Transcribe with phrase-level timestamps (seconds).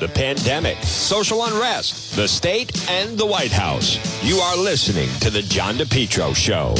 [0.00, 3.98] the pandemic, social unrest, the state, and the White House.
[4.22, 6.74] You are listening to The John DePetro Show.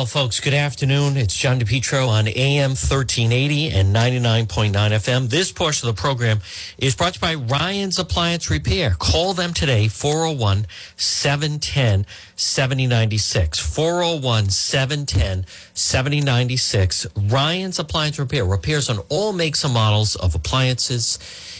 [0.00, 1.18] Well, folks, good afternoon.
[1.18, 5.28] It's John DePetro on AM 1380 and 99.9 FM.
[5.28, 6.40] This portion of the program
[6.78, 8.96] is brought to you by Ryan's Appliance Repair.
[8.98, 10.66] Call them today, 401
[10.96, 13.58] 710 7096.
[13.58, 15.44] 401 710
[15.74, 17.06] 7096.
[17.28, 18.46] Ryan's Appliance Repair.
[18.46, 21.18] Repairs on all makes and models of appliances.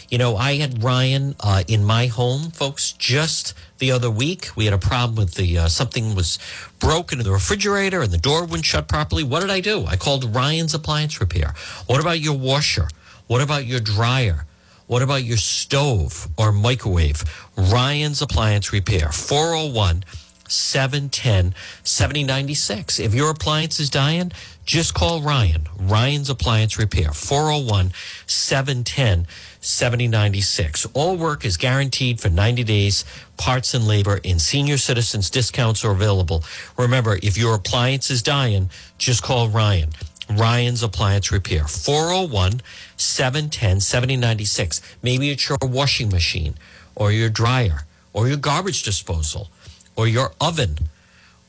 [0.09, 4.51] You know, I had Ryan uh, in my home, folks, just the other week.
[4.55, 6.39] We had a problem with the uh, something was
[6.79, 9.25] broken in the refrigerator and the door wouldn't shut properly.
[9.25, 9.85] What did I do?
[9.87, 11.55] I called Ryan's Appliance Repair.
[11.87, 12.89] What about your washer?
[13.27, 14.47] What about your dryer?
[14.87, 17.23] What about your stove or microwave?
[17.57, 20.05] Ryan's Appliance Repair, 401
[20.49, 21.55] 710
[21.85, 22.99] 7096.
[22.99, 24.33] If your appliance is dying,
[24.65, 25.69] just call Ryan.
[25.79, 27.93] Ryan's Appliance Repair, 401
[28.27, 29.27] 710
[29.61, 30.87] 7096.
[30.95, 33.05] All work is guaranteed for 90 days.
[33.37, 36.43] Parts and labor in senior citizens discounts are available.
[36.79, 39.91] Remember, if your appliance is dying, just call Ryan.
[40.31, 42.63] Ryan's Appliance Repair, 401
[42.97, 44.81] 710 7096.
[45.03, 46.55] Maybe it's your washing machine
[46.95, 47.81] or your dryer
[48.13, 49.51] or your garbage disposal
[49.97, 50.77] or your oven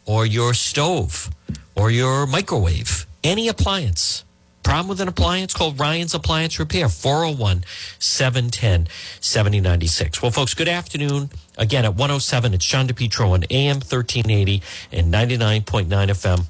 [0.05, 1.29] or your stove
[1.75, 3.05] or your microwave.
[3.23, 4.23] Any appliance.
[4.63, 5.53] Problem with an appliance?
[5.53, 7.63] Called Ryan's Appliance Repair, 401
[7.99, 8.87] 710
[9.19, 10.21] 7096.
[10.21, 11.31] Well, folks, good afternoon.
[11.57, 16.45] Again, at 107, it's John DePetro on AM 1380 and 99.9 FM.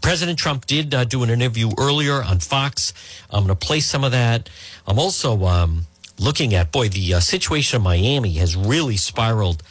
[0.00, 2.92] President Trump did uh, do an interview earlier on Fox.
[3.30, 4.48] I'm going to play some of that.
[4.86, 5.86] I'm also um,
[6.18, 9.62] looking at, boy, the uh, situation in Miami has really spiraled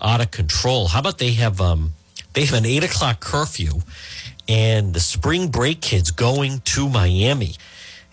[0.00, 0.88] out of control.
[0.88, 1.94] How about they have um,
[2.32, 3.80] they have an eight o'clock curfew,
[4.48, 7.54] and the spring break kids going to Miami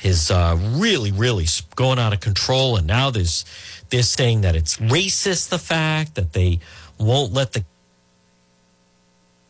[0.02, 2.78] is uh, really really going out of control.
[2.78, 3.46] And now there's
[3.90, 6.60] they're saying that it's racist the fact that they
[6.98, 7.66] won't let the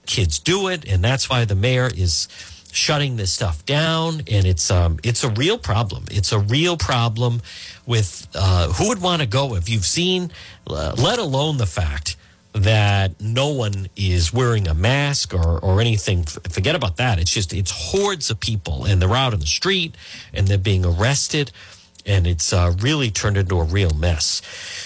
[0.06, 2.28] kids do it, and that's why the mayor is
[2.72, 4.22] shutting this stuff down.
[4.32, 6.06] And it's um, it's a real problem.
[6.10, 7.42] It's a real problem
[7.86, 10.32] with uh, who would want to go if you've seen,
[10.68, 12.16] uh, let alone the fact
[12.54, 16.24] that no one is wearing a mask or, or anything.
[16.24, 17.20] Forget about that.
[17.20, 19.96] It's just, it's hordes of people and they're out in the street
[20.34, 21.52] and they're being arrested
[22.06, 24.42] and it's uh, really turned into a real mess.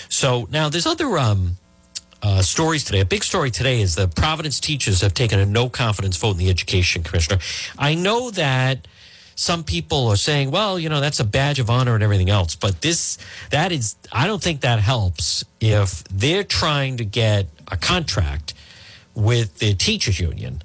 [0.10, 1.58] So now there's other um,
[2.22, 3.00] uh, stories today.
[3.00, 6.38] A big story today is the Providence teachers have taken a no confidence vote in
[6.38, 7.40] the education commissioner.
[7.78, 8.88] I know that
[9.36, 12.56] some people are saying, well, you know, that's a badge of honor and everything else.
[12.56, 13.18] But this,
[13.50, 18.54] that is, I don't think that helps if they're trying to get a contract
[19.16, 20.62] with the teachers union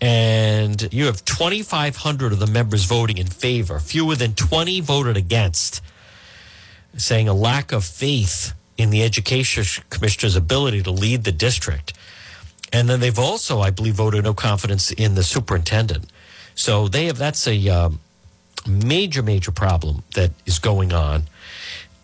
[0.00, 5.82] and you have 2,500 of the members voting in favor, fewer than 20 voted against,
[6.96, 11.92] saying a lack of faith in the education commissioner's ability to lead the district.
[12.72, 16.10] And then they've also, I believe, voted no confidence in the superintendent.
[16.54, 18.00] So they have that's a um,
[18.66, 21.24] major, major problem that is going on.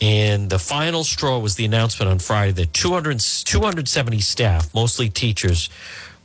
[0.00, 5.70] And the final straw was the announcement on Friday that 200, 270 staff, mostly teachers,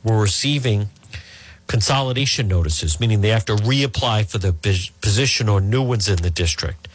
[0.04, 0.88] were receiving
[1.66, 4.52] consolidation notices, meaning they have to reapply for the
[5.00, 6.88] position or new ones in the district.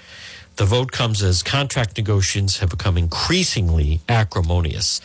[0.57, 5.01] The vote comes as contract negotiations have become increasingly acrimonious.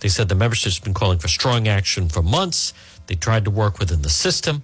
[0.00, 2.74] They said the membership's been calling for strong action for months.
[3.06, 4.62] They tried to work within the system,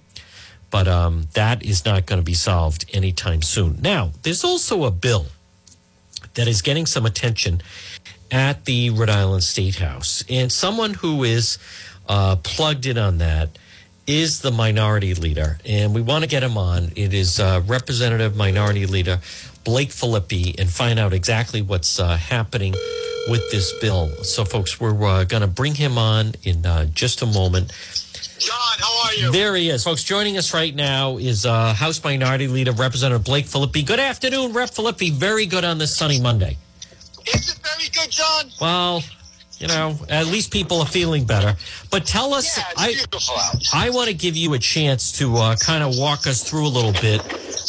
[0.69, 3.79] but um, that is not going to be solved anytime soon.
[3.81, 5.27] Now, there's also a bill
[6.35, 7.61] that is getting some attention
[8.31, 10.23] at the Rhode Island State House.
[10.29, 11.57] And someone who is
[12.07, 13.49] uh, plugged in on that
[14.07, 15.59] is the minority leader.
[15.65, 16.91] And we want to get him on.
[16.95, 19.19] It is uh, Representative Minority Leader
[19.63, 22.73] Blake Filippi and find out exactly what's uh, happening
[23.27, 24.09] with this bill.
[24.23, 27.71] So, folks, we're uh, going to bring him on in uh, just a moment.
[28.41, 29.31] John, how are you?
[29.31, 29.83] There he is.
[29.83, 33.85] Folks, joining us right now is uh, House Minority Leader Representative Blake Filippi.
[33.85, 34.71] Good afternoon, Rep.
[34.71, 35.11] Filippi.
[35.11, 36.57] Very good on this sunny Monday.
[37.27, 38.45] Is it very good, John?
[38.59, 39.03] Well,
[39.59, 41.55] you know, at least people are feeling better.
[41.91, 42.95] But tell us, yeah, I,
[43.75, 46.69] I want to give you a chance to uh, kind of walk us through a
[46.69, 47.21] little bit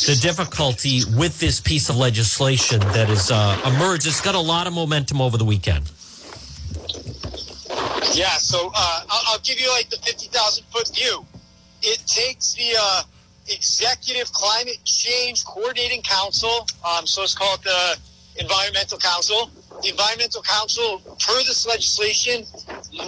[0.06, 4.06] the difficulty with this piece of legislation that has uh, emerged.
[4.06, 5.92] It's got a lot of momentum over the weekend.
[8.10, 11.24] Yeah, so uh, I'll, I'll, give you like the 50,000 foot view.
[11.82, 13.02] It takes the uh,
[13.48, 17.96] Executive Climate Change Coordinating Council, um, so it's called the
[18.40, 19.50] Environmental Council.
[19.82, 22.44] The Environmental Council, per this legislation,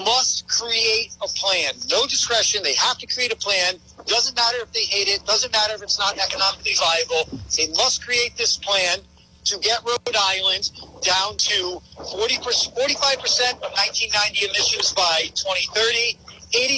[0.05, 1.75] must create a plan.
[1.91, 2.63] No discretion.
[2.63, 3.75] They have to create a plan.
[4.07, 5.25] Doesn't matter if they hate it.
[5.27, 7.39] Doesn't matter if it's not economically viable.
[7.57, 8.99] They must create this plan
[9.45, 10.71] to get Rhode Island
[11.03, 16.19] down to 40 45% of 1990 emissions by 2030,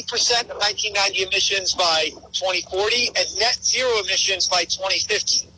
[0.02, 5.48] 80% of 1990 emissions by 2040, and net zero emissions by 2050.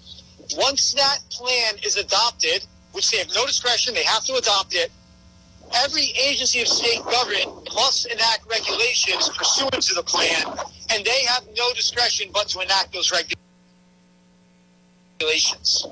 [0.57, 4.91] Once that plan is adopted, which they have no discretion, they have to adopt it,
[5.75, 10.45] every agency of state government must enact regulations pursuant to the plan,
[10.91, 13.13] and they have no discretion but to enact those
[15.21, 15.87] regulations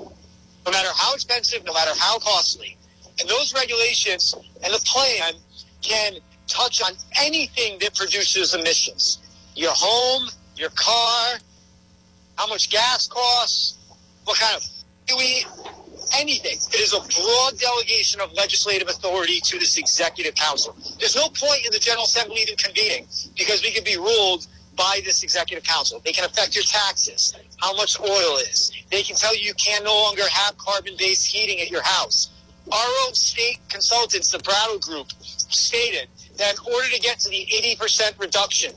[0.67, 2.77] no matter how expensive, no matter how costly.
[3.21, 5.33] And those regulations and the plan
[5.81, 6.15] can
[6.47, 6.91] touch on
[7.21, 9.19] anything that produces emissions.
[9.55, 11.39] Your home, your car,
[12.35, 13.77] how much gas costs,
[14.25, 14.63] what kind of
[15.21, 15.47] eat,
[16.17, 16.57] anything.
[16.73, 20.75] It is a broad delegation of legislative authority to this executive council.
[20.99, 25.01] There's no point in the General Assembly even convening because we could be ruled by
[25.03, 25.99] this executive council.
[26.05, 28.71] They can affect your taxes, how much oil is.
[28.89, 32.29] They can tell you you can no longer have carbon-based heating at your house.
[32.71, 36.07] Our own state consultants, the Brattle Group, stated
[36.37, 37.47] that in order to get to the
[37.79, 38.71] 80% reduction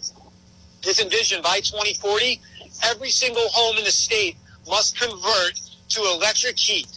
[0.83, 2.41] that's envisioned by 2040,
[2.85, 4.37] every single home in the state
[4.69, 5.61] must convert
[5.91, 6.89] to electric heat.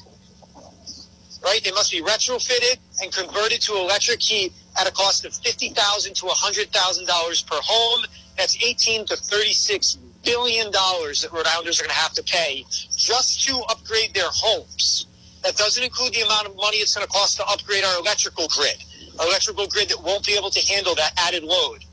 [1.44, 1.62] Right?
[1.62, 6.26] They must be retrofitted and converted to electric heat at a cost of 50,000 to
[6.26, 8.06] $100,000 per home
[8.38, 12.66] that's 18 to 36 billion dollars that Rhode Islanders are going to have to pay
[12.96, 15.08] just to upgrade their homes.
[15.44, 18.48] That doesn't include the amount of money it's going to cost to upgrade our electrical
[18.48, 18.78] grid,
[19.20, 21.84] electrical grid that won't be able to handle that added load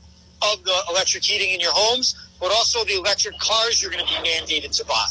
[0.41, 4.09] of the electric heating in your homes, but also the electric cars you're going to
[4.09, 5.07] be mandated to buy.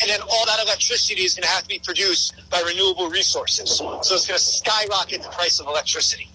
[0.00, 3.70] And then all that electricity is going to have to be produced by renewable resources.
[3.70, 6.30] So it's going to skyrocket the price of electricity.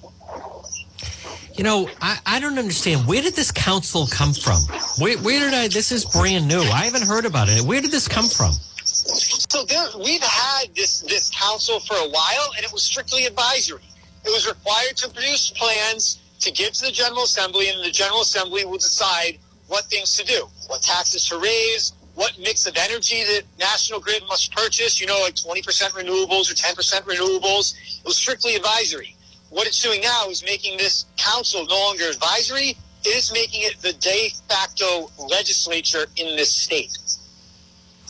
[1.56, 3.06] You know, I, I don't understand.
[3.08, 4.62] Where did this council come from?
[4.98, 5.68] Where, where did I?
[5.68, 6.62] This is brand new.
[6.62, 7.62] I haven't heard about it.
[7.62, 8.54] Where did this come from?
[8.84, 13.84] So there, we've had this this council for a while, and it was strictly advisory.
[14.26, 18.22] It was required to produce plans to give to the General Assembly, and the General
[18.22, 23.24] Assembly will decide what things to do, what taxes to raise, what mix of energy
[23.24, 25.00] that National Grid must purchase.
[25.00, 25.62] You know, like 20%
[25.92, 27.76] renewables or 10% renewables.
[28.00, 29.13] It was strictly advisory.
[29.54, 32.76] What it's doing now is making this council no longer advisory.
[33.06, 36.98] It is making it the de facto legislature in this state.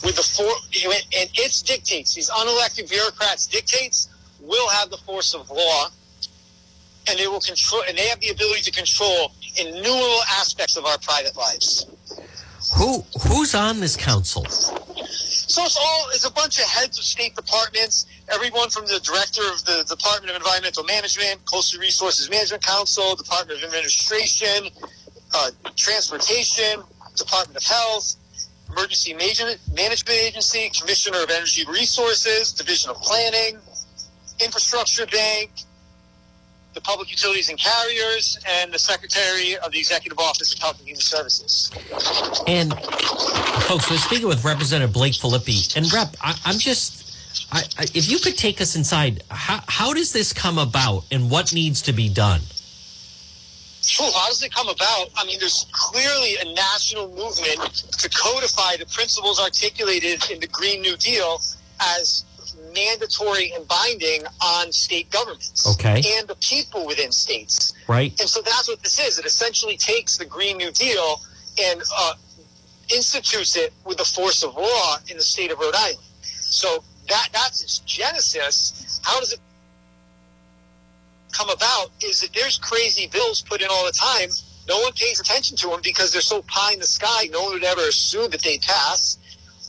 [0.02, 4.08] With the four, and its dictates, these unelected bureaucrats' dictates,
[4.40, 5.88] will have the force of law,
[7.08, 10.96] and they will control, and they have the ability to control innumerable aspects of our
[10.96, 11.86] private lives.
[12.74, 14.44] Who who's on this council?
[14.46, 19.42] So it's all it's a bunch of heads of state departments, everyone from the director
[19.52, 24.70] of the Department of Environmental Management, Coastal Resources Management Council, Department of Administration,
[25.34, 26.82] uh, Transportation,
[27.14, 28.16] Department of Health,
[28.70, 33.58] Emergency Management Agency, Commissioner of Energy Resources, Division of Planning,
[34.40, 35.50] Infrastructure Bank,
[36.74, 40.88] the Public Utilities and Carriers, and the Secretary of the Executive Office of Health and
[40.88, 41.70] Human Services.
[42.46, 42.74] And
[43.68, 45.76] folks, we're speaking with Representative Blake Filippi.
[45.76, 49.94] And Rep, I, am just, I, I, if you could take us inside, how, how
[49.94, 52.40] does this come about, and what needs to be done?
[53.82, 54.10] Sure.
[54.12, 55.10] How does it come about?
[55.16, 57.60] I mean, there's clearly a national movement
[57.98, 61.38] to codify the principles articulated in the Green New Deal
[61.80, 62.24] as
[62.74, 66.02] mandatory and binding on state governments okay.
[66.16, 67.72] and the people within states.
[67.88, 68.18] Right.
[68.20, 69.18] And so that's what this is.
[69.18, 71.20] It essentially takes the Green New Deal
[71.62, 72.14] and uh,
[72.94, 75.98] institutes it with the force of law in the state of Rhode Island.
[76.22, 79.00] So that that's its genesis.
[79.04, 79.40] How does it
[81.32, 81.90] come about?
[82.02, 84.30] Is that there's crazy bills put in all the time.
[84.66, 87.28] No one pays attention to them because they're so pie in the sky.
[87.30, 89.18] No one would ever assume that they pass.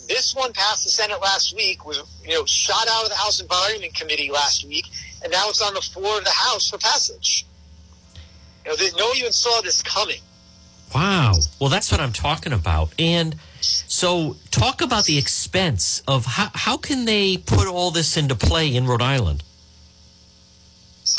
[0.07, 3.41] This one passed the Senate last week, was you know shot out of the House
[3.41, 4.85] Environment Committee last week,
[5.23, 7.45] and now it's on the floor of the House for passage.
[8.65, 10.19] You know, no one even saw this coming.
[10.93, 11.33] Wow.
[11.59, 12.93] Well, that's what I'm talking about.
[12.99, 18.35] And so, talk about the expense of how, how can they put all this into
[18.35, 19.43] play in Rhode Island?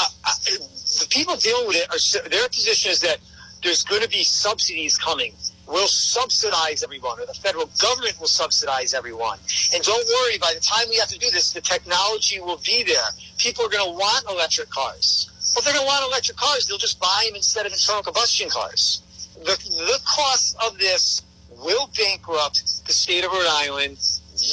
[0.01, 3.19] Uh, uh, the people dealing with it are their position is that
[3.63, 5.35] there's going to be subsidies coming
[5.67, 9.39] will subsidize everyone, or the federal government will subsidize everyone.
[9.75, 12.85] And don't worry, by the time we have to do this, the technology will be
[12.85, 13.11] there.
[13.37, 15.31] People are going to want electric cars.
[15.55, 18.49] Well, they're going to want electric cars, they'll just buy them instead of internal combustion
[18.49, 19.03] cars.
[19.45, 23.99] The, the cost of this will bankrupt the state of Rhode Island.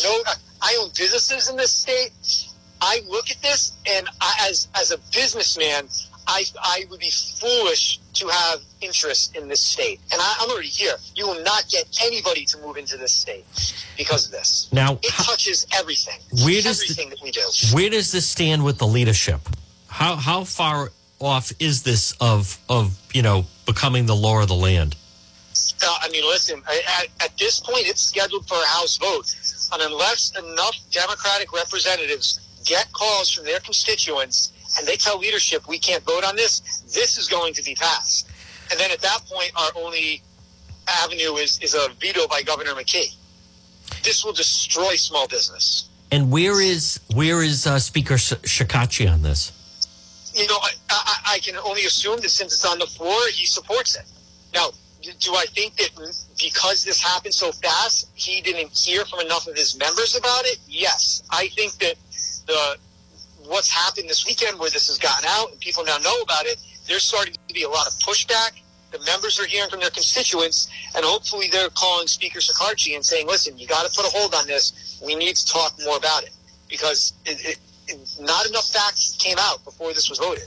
[0.03, 0.23] No,
[0.61, 2.11] I own businesses in this state.
[2.81, 5.87] I look at this, and I, as as a businessman,
[6.27, 9.99] I, I would be foolish to have interest in this state.
[10.11, 10.95] And I, I'm already here.
[11.15, 13.45] You will not get anybody to move into this state
[13.97, 14.69] because of this.
[14.71, 16.19] Now, It touches everything.
[16.43, 17.41] Where does the- everything that we do.
[17.73, 19.41] Where does this stand with the leadership?
[19.87, 24.55] How how far off is this of of you know becoming the law of the
[24.55, 24.95] land?
[25.85, 29.35] Uh, I mean, listen, at, at this point, it's scheduled for a House vote.
[29.73, 35.79] And unless enough Democratic representatives get calls from their constituents and they tell leadership we
[35.79, 36.59] can't vote on this,
[36.93, 38.29] this is going to be passed.
[38.71, 40.21] And then at that point, our only
[40.87, 43.15] avenue is, is a veto by Governor McKee.
[44.03, 45.89] This will destroy small business.
[46.11, 49.51] And where is where is uh, Speaker Sh- Shekarchi on this?
[50.33, 53.45] you know, I, I, I can only assume that since it's on the floor, he
[53.45, 54.05] supports it.
[54.53, 54.71] Now,
[55.19, 55.89] do I think that
[56.39, 60.59] because this happened so fast, he didn't hear from enough of his members about it?
[60.67, 61.23] Yes.
[61.29, 61.95] I think that
[62.47, 62.77] the
[63.47, 66.57] what's happened this weekend, where this has gotten out and people now know about it,
[66.87, 68.51] there's starting to be a lot of pushback.
[68.91, 73.25] The members are hearing from their constituents, and hopefully they're calling Speaker Shekarchi and saying,
[73.27, 74.99] "Listen, you got to put a hold on this.
[75.03, 76.31] We need to talk more about it
[76.69, 77.57] because it,
[77.87, 80.43] it, not enough facts came out before this was voted."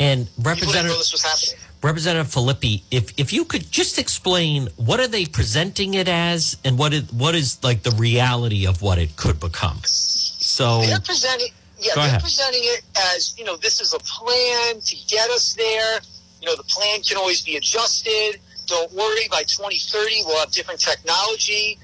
[0.00, 1.64] And People didn't know Representative this was happening.
[1.82, 6.78] Representative Filippi, if if you could just explain what are they presenting it as, and
[6.78, 9.80] what is what is like the reality of what it could become.
[9.84, 11.50] So They're presenting,
[11.84, 12.20] yeah, Go they're ahead.
[12.22, 12.82] presenting it
[13.14, 16.00] as you know, this is a plan to get us there.
[16.40, 18.40] You know, the plan can always be adjusted.
[18.66, 21.78] Don't worry, by 2030 we'll have different technology.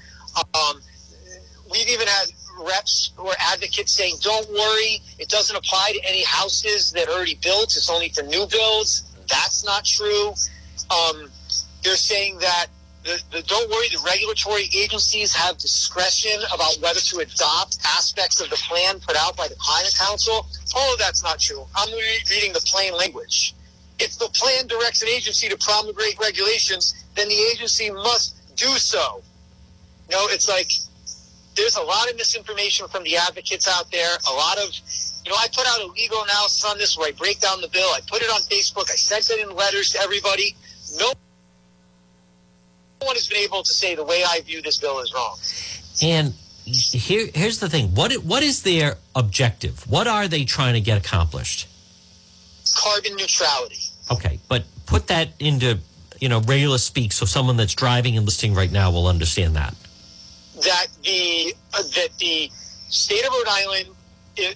[0.55, 0.81] Um,
[1.71, 2.29] we've even had
[2.63, 7.35] reps or advocates saying, "Don't worry, it doesn't apply to any houses that are already
[7.37, 7.77] built.
[7.77, 10.35] It's only for new builds." That's not true.
[10.91, 11.31] Um,
[11.83, 12.67] they're saying that
[13.03, 18.51] the, the, don't worry, the regulatory agencies have discretion about whether to adopt aspects of
[18.51, 20.47] the plan put out by the Climate Council.
[20.77, 21.65] All of that's not true.
[21.75, 23.55] I'm re- reading the plain language.
[23.99, 29.23] If the plan directs an agency to promulgate regulations, then the agency must do so.
[30.11, 30.71] You know, it's like
[31.57, 34.17] there's a lot of misinformation from the advocates out there.
[34.29, 34.69] A lot of,
[35.25, 37.69] you know, I put out a legal analysis on this where I break down the
[37.69, 37.89] bill.
[37.95, 38.91] I put it on Facebook.
[38.91, 40.55] I sent it in letters to everybody.
[40.99, 41.13] No
[43.01, 45.39] one has been able to say the way I view this bill is wrong.
[46.03, 49.89] and here here's the thing what what is their objective?
[49.91, 51.67] What are they trying to get accomplished?
[52.77, 53.79] Carbon neutrality.
[54.11, 55.79] Okay, but put that into
[56.21, 59.75] you know regular speak so someone that's driving and listening right now will understand that.
[60.63, 62.51] That the uh, that the
[62.89, 63.89] state of Rhode Island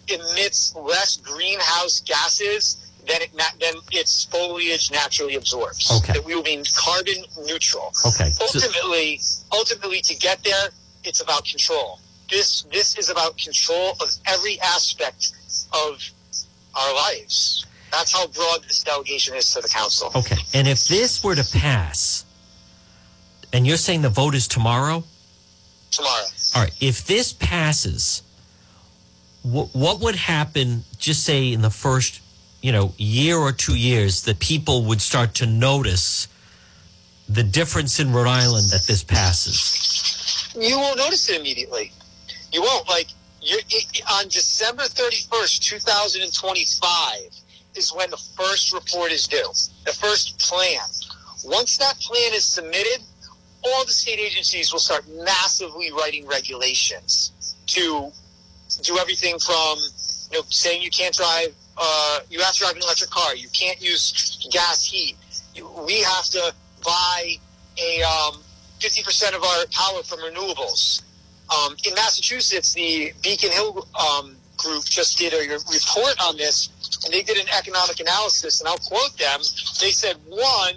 [0.09, 5.91] emits less greenhouse gases than it na- than its foliage naturally absorbs.
[5.91, 6.13] Okay.
[6.15, 7.93] That we will be carbon neutral.
[8.07, 9.21] Okay, so- Ultimately,
[9.53, 10.71] ultimately, to get there,
[11.05, 12.01] it's about control.
[12.31, 15.33] This this is about control of every aspect
[15.73, 16.03] of
[16.75, 17.67] our lives.
[17.93, 20.11] That's how broad this delegation is to the council.
[20.17, 22.25] Okay, and if this were to pass,
[23.53, 25.05] and you're saying the vote is tomorrow,
[25.93, 26.25] Tomorrow.
[26.57, 26.73] all right.
[26.81, 28.23] If this passes,
[29.43, 30.83] wh- what would happen?
[30.99, 32.21] Just say in the first,
[32.65, 36.29] you know, year or two years, that people would start to notice
[37.29, 40.49] the difference in Rhode Island that this passes.
[40.59, 41.93] you won't notice it immediately.
[42.53, 42.89] You won't.
[42.89, 43.09] Like
[43.43, 43.61] you're,
[44.11, 47.19] on December 31st, 2025
[47.75, 49.53] is when the first report is due.
[49.85, 50.81] The first plan.
[51.45, 53.05] Once that plan is submitted,
[53.63, 58.11] all the state agencies will start massively writing regulations to
[58.81, 59.77] do everything from
[60.31, 63.35] you know saying you can't drive uh, you have to drive an electric car.
[63.35, 65.17] You can't use gas heat.
[65.87, 66.55] We have to
[66.85, 67.37] buy
[67.79, 68.43] a um,
[68.81, 71.03] 50% of our power from renewables.
[71.55, 76.71] Um, in massachusetts the beacon hill um, group just did a report on this
[77.05, 79.41] and they did an economic analysis and i'll quote them.
[79.81, 80.75] They said one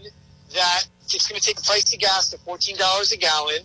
[0.53, 3.59] that it's going to take the price of gas to $14 a gallon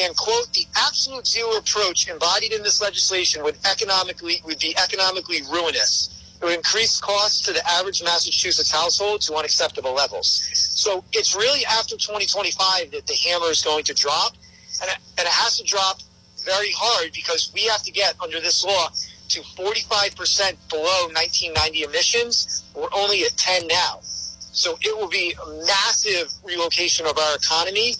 [0.00, 5.42] and quote the absolute zero approach embodied in this legislation would economically would be economically
[5.52, 10.48] ruinous it would increase costs to the average massachusetts household to unacceptable levels.
[10.52, 14.34] So it's really after 2025 that the hammer is going to drop.
[14.82, 16.00] And it, and it has to drop
[16.44, 18.88] very hard because we have to get under this law
[19.28, 22.64] to 45% below 1990 emissions.
[22.74, 24.00] We're only at 10 now.
[24.02, 27.94] So it will be a massive relocation of our economy.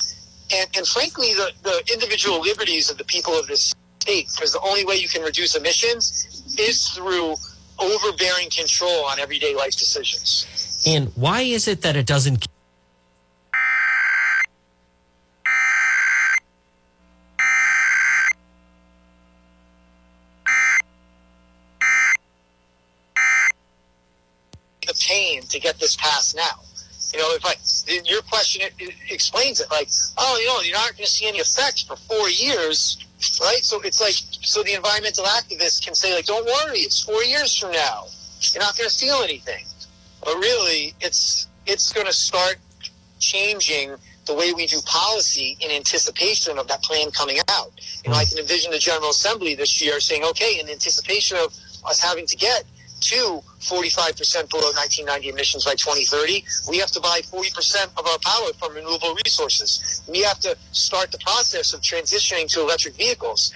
[0.55, 4.61] And, and frankly, the, the individual liberties of the people of this state, because the
[4.61, 7.37] only way you can reduce emissions is through
[7.79, 10.83] overbearing control on everyday life decisions.
[10.87, 12.47] And why is it that it doesn't?
[24.87, 26.61] The pain to get this passed now.
[27.13, 27.55] You know, if I
[28.05, 31.27] your question it, it explains it like, oh, you know, you're not going to see
[31.27, 33.06] any effects for four years,
[33.41, 33.61] right?
[33.63, 37.57] So it's like, so the environmental activists can say like, don't worry, it's four years
[37.57, 38.07] from now,
[38.53, 39.65] you're not going to feel anything,
[40.25, 42.57] but really, it's it's going to start
[43.19, 43.97] changing
[44.27, 47.73] the way we do policy in anticipation of that plan coming out.
[48.05, 51.57] You know, I can envision the General Assembly this year saying, okay, in anticipation of
[51.85, 52.65] us having to get
[53.01, 58.53] to 45% below 1990 emissions by 2030, we have to buy 40% of our power
[58.59, 60.03] from renewable resources.
[60.09, 63.53] We have to start the process of transitioning to electric vehicles.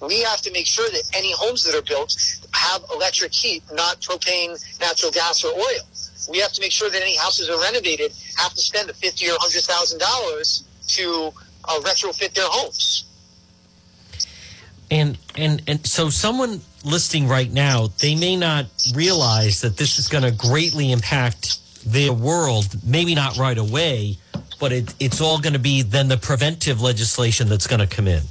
[0.00, 2.16] We have to make sure that any homes that are built
[2.52, 5.84] have electric heat, not propane, natural gas, or oil.
[6.30, 9.28] We have to make sure that any houses are renovated have to spend the fifty
[9.30, 11.32] or hundred thousand dollars to
[11.64, 13.04] uh, retrofit their homes.
[14.90, 20.08] And and and so someone listening right now, they may not realize that this is
[20.08, 22.66] going to greatly impact their world.
[22.84, 24.18] Maybe not right away,
[24.60, 28.06] but it, it's all going to be then the preventive legislation that's going to come
[28.06, 28.22] in.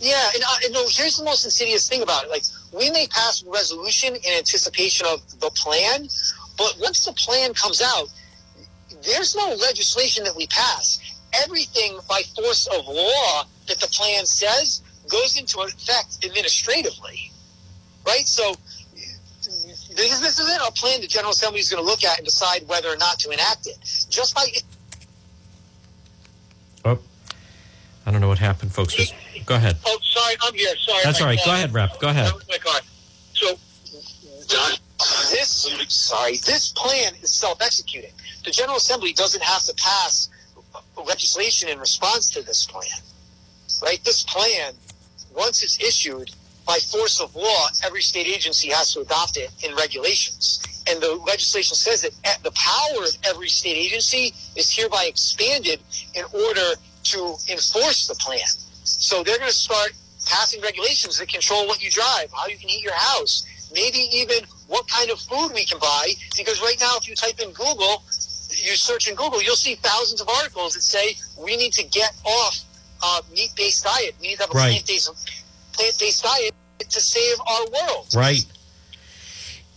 [0.00, 2.30] Yeah, and, uh, here's the most insidious thing about it.
[2.30, 6.08] Like, we may pass a resolution in anticipation of the plan,
[6.56, 8.08] but once the plan comes out,
[9.04, 11.00] there's no legislation that we pass.
[11.44, 17.32] Everything by force of law that the plan says goes into effect administratively,
[18.08, 18.26] right?
[18.26, 18.54] So
[19.42, 22.66] this, this isn't a plan the General Assembly is going to look at and decide
[22.66, 23.78] whether or not to enact it.
[24.08, 24.46] Just by
[26.84, 26.98] Oh,
[28.06, 28.94] I don't know what happened, folks.
[28.94, 29.76] Just go ahead.
[29.86, 30.74] oh, sorry, I'm here.
[30.78, 31.38] Sorry, That's all right.
[31.44, 32.00] Go ahead, Rep.
[32.00, 32.32] Go ahead.
[32.48, 32.80] My car.
[33.34, 33.58] So
[35.30, 38.12] this sorry, this plan is self-executing.
[38.44, 40.30] The General Assembly doesn't have to pass
[40.96, 42.84] legislation in response to this plan.
[43.82, 44.02] Right?
[44.04, 44.72] This plan,
[45.34, 46.30] once it's issued
[46.68, 50.60] by force of law, every state agency has to adopt it in regulations.
[50.86, 55.80] And the legislation says that the power of every state agency is hereby expanded
[56.14, 57.18] in order to
[57.50, 58.46] enforce the plan.
[58.84, 59.92] So they're going to start
[60.26, 64.44] passing regulations that control what you drive, how you can eat your house, maybe even
[64.66, 66.12] what kind of food we can buy.
[66.36, 68.02] Because right now, if you type in Google,
[68.50, 72.12] you search in Google, you'll see thousands of articles that say we need to get
[72.26, 72.60] off
[73.02, 74.14] uh, meat-based diet.
[74.20, 74.70] We need to have a Right.
[74.72, 75.10] plant-based
[75.72, 78.08] plant-based diet to save our world.
[78.14, 78.44] Right.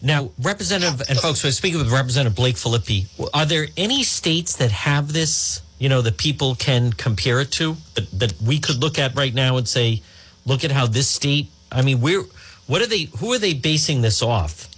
[0.02, 3.08] Now, Representative and folks, we're speaking with Representative Blake Filippi.
[3.34, 5.62] Are there any states that have this?
[5.78, 9.34] You know, that people can compare it to that, that we could look at right
[9.34, 10.04] now and say,
[10.46, 11.48] look at how this state.
[11.72, 12.24] I mean, we're
[12.68, 13.10] what are they?
[13.18, 14.70] Who are they basing this off?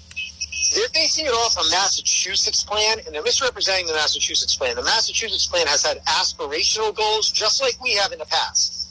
[0.73, 4.75] They're basing it off a Massachusetts plan, and they're misrepresenting the Massachusetts plan.
[4.75, 8.83] The Massachusetts plan has had aspirational goals, just like we have in the past.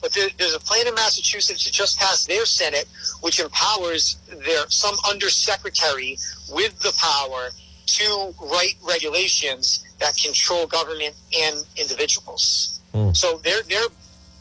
[0.00, 2.88] But there, there's a plan in Massachusetts that just passed their Senate,
[3.20, 6.16] which empowers their some undersecretary
[6.50, 7.50] with the power
[7.86, 12.80] to write regulations that control government and individuals.
[12.94, 13.12] Hmm.
[13.12, 13.88] So they're they're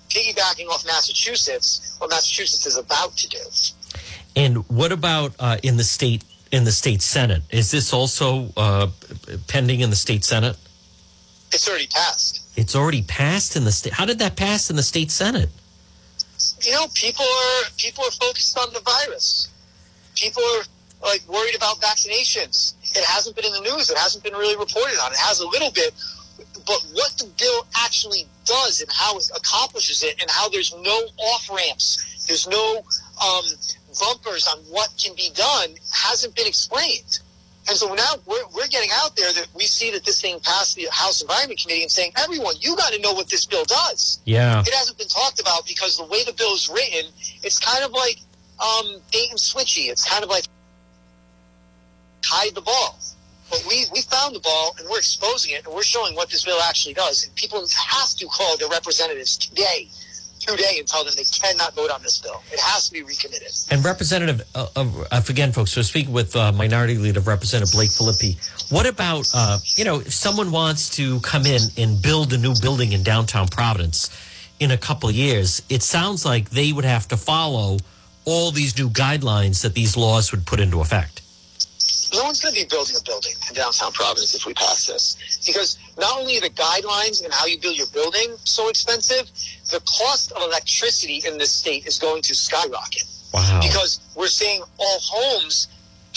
[0.10, 3.40] piggybacking off Massachusetts, what Massachusetts is about to do.
[4.36, 7.44] And what about uh, in the state in the state senate?
[7.50, 8.88] Is this also uh,
[9.48, 10.58] pending in the state senate?
[11.52, 12.49] It's already passed.
[12.60, 13.94] It's already passed in the state.
[13.94, 15.50] How did that pass in the state senate?
[16.62, 19.50] you know, people are people are focused on the virus.
[20.16, 20.64] People are
[21.02, 22.74] like worried about vaccinations.
[22.84, 23.90] It hasn't been in the news.
[23.90, 25.12] It hasn't been really reported on.
[25.12, 25.94] It has a little bit,
[26.66, 30.98] but what the bill actually does and how it accomplishes it, and how there's no
[31.18, 32.84] off ramps, there's no
[33.24, 33.44] um,
[34.00, 37.20] bumpers on what can be done, hasn't been explained.
[37.70, 40.76] And so now we're, we're getting out there that we see that this thing passed
[40.76, 44.20] the House Environment Committee and saying, everyone, you got to know what this bill does
[44.26, 44.62] Yeah.
[44.62, 47.12] it hasn't been talked about because the way the bill is written,
[47.44, 48.18] it's kind of like
[48.60, 49.90] um, bait and switchy.
[49.90, 50.46] It's kind of like
[52.26, 52.98] hide the ball.
[53.50, 56.46] But we, we found the ball and we're exposing it and we're showing what this
[56.46, 57.24] bill actually does.
[57.24, 59.90] And people have to call their representatives today,
[60.58, 62.42] today, and tell them they cannot vote on this bill.
[62.52, 63.50] It has to be recommitted.
[63.72, 68.38] And Representative, uh, uh, again, folks, we're speaking with uh, Minority Leader Representative Blake Filippi.
[68.72, 72.54] What about, uh, you know, if someone wants to come in and build a new
[72.62, 74.10] building in downtown Providence
[74.60, 77.78] in a couple years, it sounds like they would have to follow
[78.26, 81.22] all these new guidelines that these laws would put into effect.
[82.14, 85.18] no one's going to be building a building in downtown Providence if we pass this.
[85.46, 89.30] Because not only are the guidelines and how you build your building so expensive,
[89.70, 93.04] the cost of electricity in this state is going to skyrocket.
[93.34, 93.60] Wow.
[93.62, 95.68] Because we're seeing all homes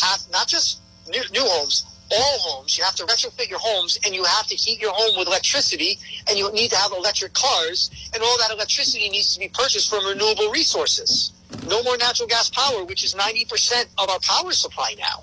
[0.00, 4.14] have, not just new, new homes, all homes, you have to retrofit your homes and
[4.14, 7.90] you have to heat your home with electricity and you need to have electric cars
[8.14, 11.32] and all that electricity needs to be purchased from renewable resources.
[11.68, 15.22] No more natural gas power, which is 90% of our power supply now.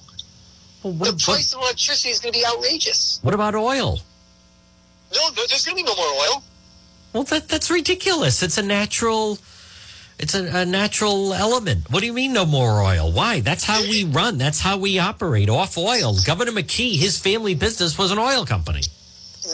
[0.83, 3.19] Well, the what, what, price of electricity is going to be outrageous.
[3.21, 3.99] what about oil?
[5.13, 6.43] No, no there's going to be no more oil.
[7.13, 8.43] Well, that that's ridiculous.
[8.43, 9.39] It's a natural.
[10.19, 11.89] It's a, a natural element.
[11.89, 13.12] What do you mean no more oil?
[13.12, 13.39] Why?
[13.39, 14.38] That's how we run.
[14.38, 16.15] That's how we operate off oil.
[16.26, 18.82] Governor McKee, his family business was an oil company.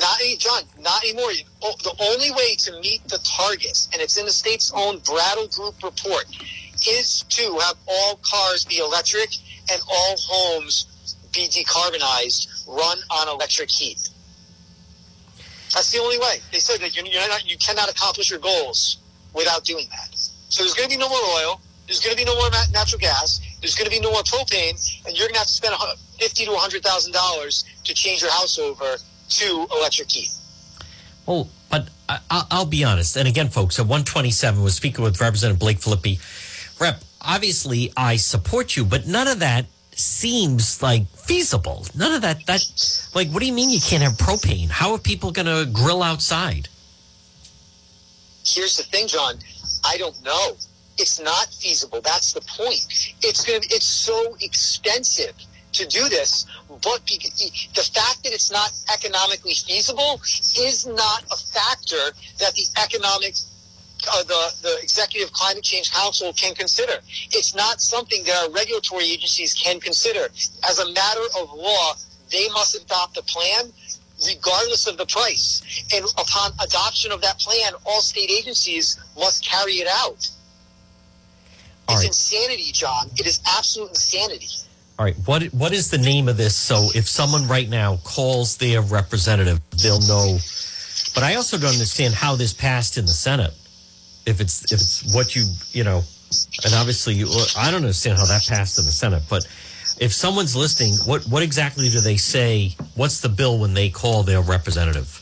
[0.01, 1.31] Not any, John, not anymore.
[1.61, 5.47] Oh, The only way to meet the targets, and it's in the state's own Brattle
[5.47, 6.25] Group report,
[6.87, 9.29] is to have all cars be electric
[9.71, 10.87] and all homes
[11.33, 14.09] be decarbonized, run on electric heat.
[15.75, 16.39] That's the only way.
[16.51, 18.97] They said that you're, you're not, you cannot accomplish your goals
[19.33, 20.15] without doing that.
[20.15, 21.59] So there's going to be no more oil.
[21.85, 23.41] There's going to be no more natural gas.
[23.61, 24.73] There's going to be no more propane,
[25.05, 25.75] and you're going to have to spend
[26.19, 28.95] fifty to hundred thousand dollars to change your house over
[29.29, 30.29] to electric heat.
[31.27, 33.15] Well, but I, I- I'll be honest.
[33.17, 36.19] And again, folks, at 127, was speaking with Representative Blake Filippi.
[36.79, 39.65] Rep, obviously, I support you, but none of that
[39.99, 41.85] seems like feasible.
[41.95, 42.45] None of that.
[42.45, 42.61] That
[43.13, 44.69] like, what do you mean you can't have propane?
[44.69, 46.69] How are people going to grill outside?
[48.45, 49.35] Here's the thing, John.
[49.83, 50.57] I don't know.
[50.97, 52.01] It's not feasible.
[52.01, 52.85] That's the point.
[53.21, 53.67] It's going to.
[53.73, 55.33] It's so expensive
[55.73, 60.21] to do this, but the fact that it's not economically feasible
[60.57, 63.35] is not a factor that the economic.
[64.11, 66.93] Uh, the the executive climate change council can consider.
[67.31, 70.29] It's not something that our regulatory agencies can consider.
[70.67, 71.93] As a matter of law,
[72.31, 73.71] they must adopt a plan
[74.27, 75.61] regardless of the price.
[75.93, 80.29] And upon adoption of that plan, all state agencies must carry it out.
[81.87, 82.07] All it's right.
[82.07, 83.09] insanity, John.
[83.17, 84.47] It is absolute insanity.
[84.97, 85.15] All right.
[85.25, 86.55] What what is the name of this?
[86.55, 90.37] So if someone right now calls their representative, they'll know.
[91.13, 93.53] But I also don't understand how this passed in the Senate.
[94.25, 96.03] If it's if it's what you you know,
[96.63, 99.23] and obviously you, I don't understand how that passed in the Senate.
[99.29, 99.47] But
[99.99, 102.75] if someone's listening, what what exactly do they say?
[102.95, 105.21] What's the bill when they call their representative?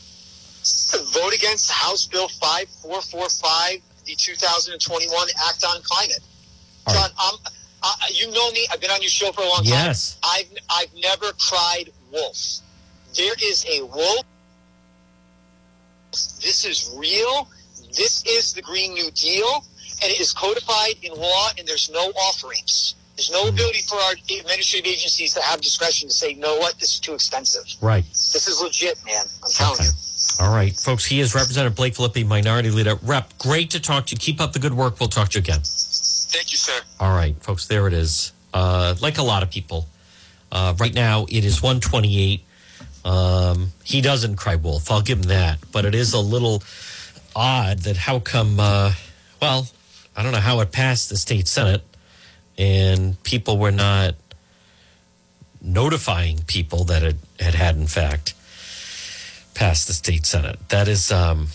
[1.12, 6.20] Vote against House Bill 5445, the 2021 Act on Climate.
[6.90, 7.34] John, I'm,
[7.82, 8.66] uh, you know me.
[8.72, 9.86] I've been on your show for a long time.
[9.86, 10.18] Yes.
[10.22, 12.60] I've, I've never cried wolf.
[13.16, 14.24] There is a wolf.
[16.12, 17.48] This is real.
[17.96, 19.64] This is the Green New Deal,
[20.02, 22.94] and it is codified in law, and there's no off ramps.
[23.16, 26.74] There's no ability for our administrative agencies to have discretion to say, you know what,
[26.80, 27.62] this is too expensive.
[27.80, 28.04] Right.
[28.10, 29.24] This is legit, man.
[29.44, 29.84] I'm telling Okay.
[29.84, 29.90] you.
[30.40, 31.04] All right, folks.
[31.04, 32.96] He is Representative Blake Filippi, Minority Leader.
[33.02, 34.18] Rep, great to talk to you.
[34.18, 34.98] Keep up the good work.
[34.98, 35.60] We'll talk to you again.
[35.62, 36.80] Thank you, sir.
[36.98, 38.32] All right, folks, there it is.
[38.52, 39.86] Uh, like a lot of people,
[40.50, 42.42] uh, right now it is 128.
[43.04, 44.90] Um, he doesn't cry wolf.
[44.90, 45.58] I'll give him that.
[45.70, 46.62] But it is a little
[47.34, 48.92] odd that how come, uh,
[49.40, 49.66] well,
[50.16, 51.82] I don't know how it passed the state Senate
[52.56, 54.14] and people were not
[55.60, 58.34] notifying people that it had had, in fact,
[59.54, 60.58] passed the state Senate.
[60.68, 61.48] That is, um,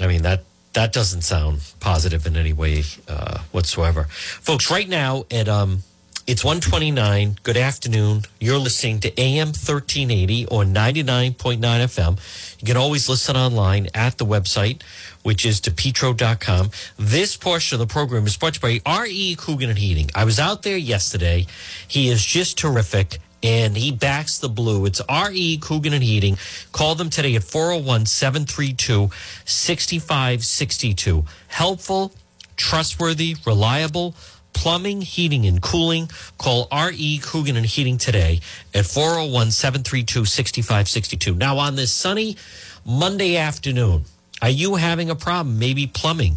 [0.00, 4.70] I mean, that that doesn't sound positive in any way uh, whatsoever, folks.
[4.70, 5.82] Right now at um,
[6.26, 7.36] it's one twenty nine.
[7.42, 8.22] Good afternoon.
[8.38, 12.18] You're listening to AM thirteen eighty or ninety nine point nine FM.
[12.60, 14.82] You can always listen online at the website,
[15.22, 16.70] which is depetro.com.
[16.96, 19.34] This portion of the program is brought to you by R.E.
[19.36, 20.10] Coogan and Heating.
[20.14, 21.46] I was out there yesterday.
[21.88, 24.86] He is just terrific and he backs the blue.
[24.86, 25.58] It's R.E.
[25.58, 26.38] Coogan and Heating.
[26.70, 29.10] Call them today at 401 732
[29.44, 31.24] 6562.
[31.48, 32.12] Helpful,
[32.56, 34.14] trustworthy, reliable
[34.52, 36.10] plumbing, heating, and cooling.
[36.38, 37.18] Call R.E.
[37.18, 38.40] Coogan and Heating today
[38.74, 41.34] at 401 732 6562.
[41.34, 42.36] Now, on this sunny
[42.84, 44.04] Monday afternoon,
[44.40, 45.58] are you having a problem?
[45.58, 46.36] Maybe plumbing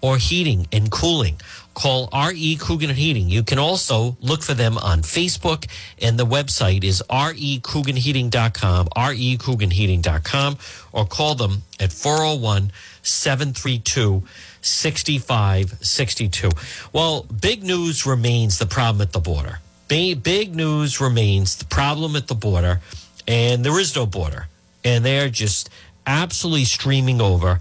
[0.00, 1.36] or heating and cooling?
[1.74, 2.56] Call R.E.
[2.56, 3.30] Coogan and Heating.
[3.30, 5.66] You can also look for them on Facebook,
[6.00, 10.58] and the website is recooganheating.com, recooganheating.com,
[10.92, 12.72] or call them at 401
[13.02, 14.22] 732
[14.62, 16.50] 6562.
[16.92, 19.58] Well, big news remains the problem at the border.
[19.88, 22.80] Big, big news remains the problem at the border,
[23.28, 24.48] and there is no border.
[24.84, 25.68] And they're just
[26.06, 27.60] absolutely streaming over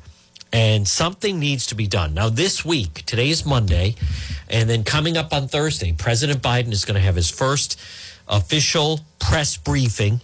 [0.53, 2.13] and something needs to be done.
[2.13, 3.95] Now, this week, today is Monday,
[4.49, 7.79] and then coming up on Thursday, President Biden is going to have his first
[8.27, 10.21] official press briefing.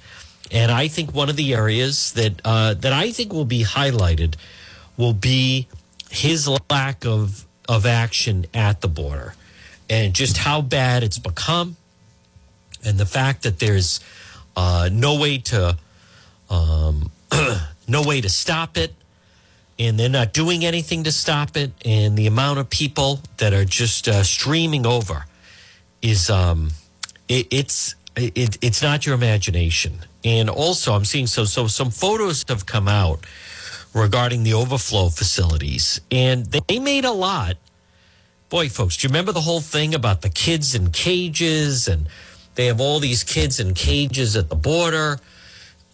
[0.52, 4.36] And I think one of the areas that uh, that I think will be highlighted
[4.98, 5.68] will be
[6.18, 9.34] his lack of of action at the border,
[9.90, 11.76] and just how bad it's become,
[12.86, 14.00] and the fact that there's
[14.56, 15.78] uh, no way to
[16.50, 17.12] um,
[17.88, 18.94] no way to stop it
[19.80, 21.72] and they're not doing anything to stop it.
[21.86, 25.26] And the amount of people that are just uh, streaming over
[26.02, 26.72] is um,
[27.28, 30.00] it, it's it, it's not your imagination.
[30.24, 33.26] And also, I'm seeing so so some photos have come out
[33.98, 37.58] regarding the overflow facilities, and they made a lot.
[38.50, 41.88] Boy, folks, do you remember the whole thing about the kids in cages?
[41.88, 42.08] And
[42.56, 45.20] they have all these kids in cages at the border,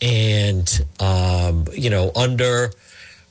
[0.02, 2.72] and um, you know under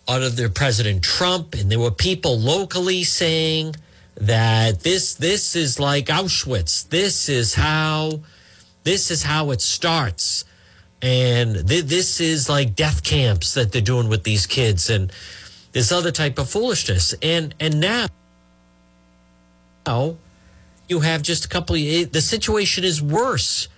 [0.08, 3.76] under the President Trump, and there were people locally saying
[4.16, 6.88] that this this is like Auschwitz.
[6.88, 8.20] This is how
[8.84, 10.44] this is how it starts.
[11.02, 15.12] And th- this is like death camps that they're doing with these kids and
[15.72, 17.14] this other type of foolishness.
[17.22, 18.06] And and now
[20.88, 23.68] you have just a couple of, the situation is worse.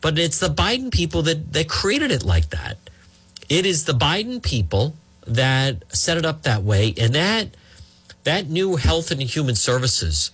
[0.00, 2.78] But it's the Biden people that that created it like that.
[3.48, 4.96] It is the Biden people
[5.26, 7.48] that set it up that way and that
[8.24, 10.30] that new health and human services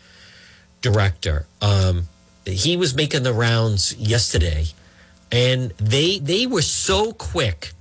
[0.80, 2.08] director um,
[2.46, 4.66] he was making the rounds yesterday,
[5.32, 7.72] and they they were so quick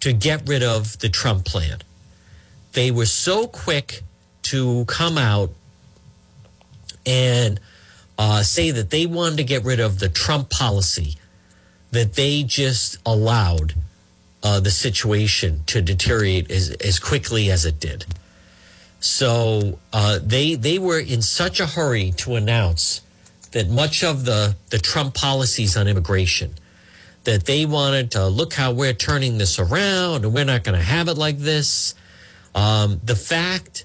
[0.00, 1.78] to get rid of the Trump plan.
[2.72, 4.02] They were so quick
[4.44, 5.50] to come out
[7.06, 7.60] and
[8.18, 11.16] uh, say that they wanted to get rid of the Trump policy
[11.90, 13.74] that they just allowed
[14.42, 18.04] uh, the situation to deteriorate as, as quickly as it did.
[19.00, 23.02] So uh, they they were in such a hurry to announce
[23.52, 26.54] that much of the, the Trump policies on immigration,
[27.24, 30.84] that they wanted to look how we're turning this around and we're not going to
[30.84, 31.94] have it like this.
[32.54, 33.84] Um, the fact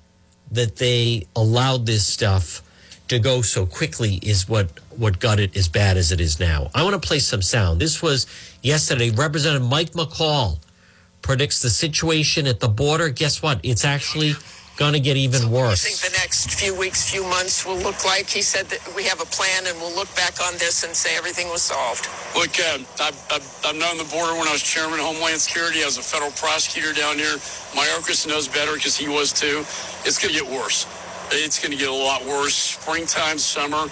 [0.52, 2.62] that they allowed this stuff
[3.08, 6.70] to go so quickly is what what got it as bad as it is now.
[6.76, 7.80] I want to play some sound.
[7.80, 8.28] This was
[8.62, 9.10] yesterday.
[9.10, 10.60] Representative Mike McCaul
[11.22, 13.10] predicts the situation at the border.
[13.10, 13.60] Guess what?
[13.64, 14.34] It's actually
[14.80, 15.84] going to get even so worse.
[15.84, 18.32] I think the next few weeks, few months will look like?
[18.32, 21.18] He said that we have a plan and we'll look back on this and say
[21.18, 22.08] everything was solved.
[22.34, 25.84] Look, uh, I've, I've, I've known the border when I was chairman of Homeland Security.
[25.84, 27.36] I was a federal prosecutor down here.
[27.76, 29.68] Mayorkas knows better because he was too.
[30.08, 30.88] It's going to get worse.
[31.36, 32.56] It's going to get a lot worse.
[32.56, 33.92] Springtime, summer,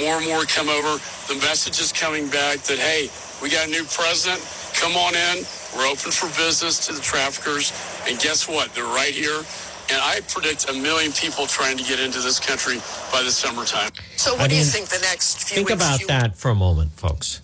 [0.00, 0.96] more and more come over.
[1.28, 3.12] The message is coming back that, hey,
[3.44, 4.40] we got a new president.
[4.80, 5.44] Come on in.
[5.76, 7.68] We're open for business to the traffickers.
[8.08, 8.72] And guess what?
[8.72, 9.44] They're right here.
[9.92, 12.76] And I predict a million people trying to get into this country
[13.12, 13.90] by the summertime.
[14.16, 16.06] So, what I do you think the next few Think weeks, about few...
[16.06, 17.42] that for a moment, folks.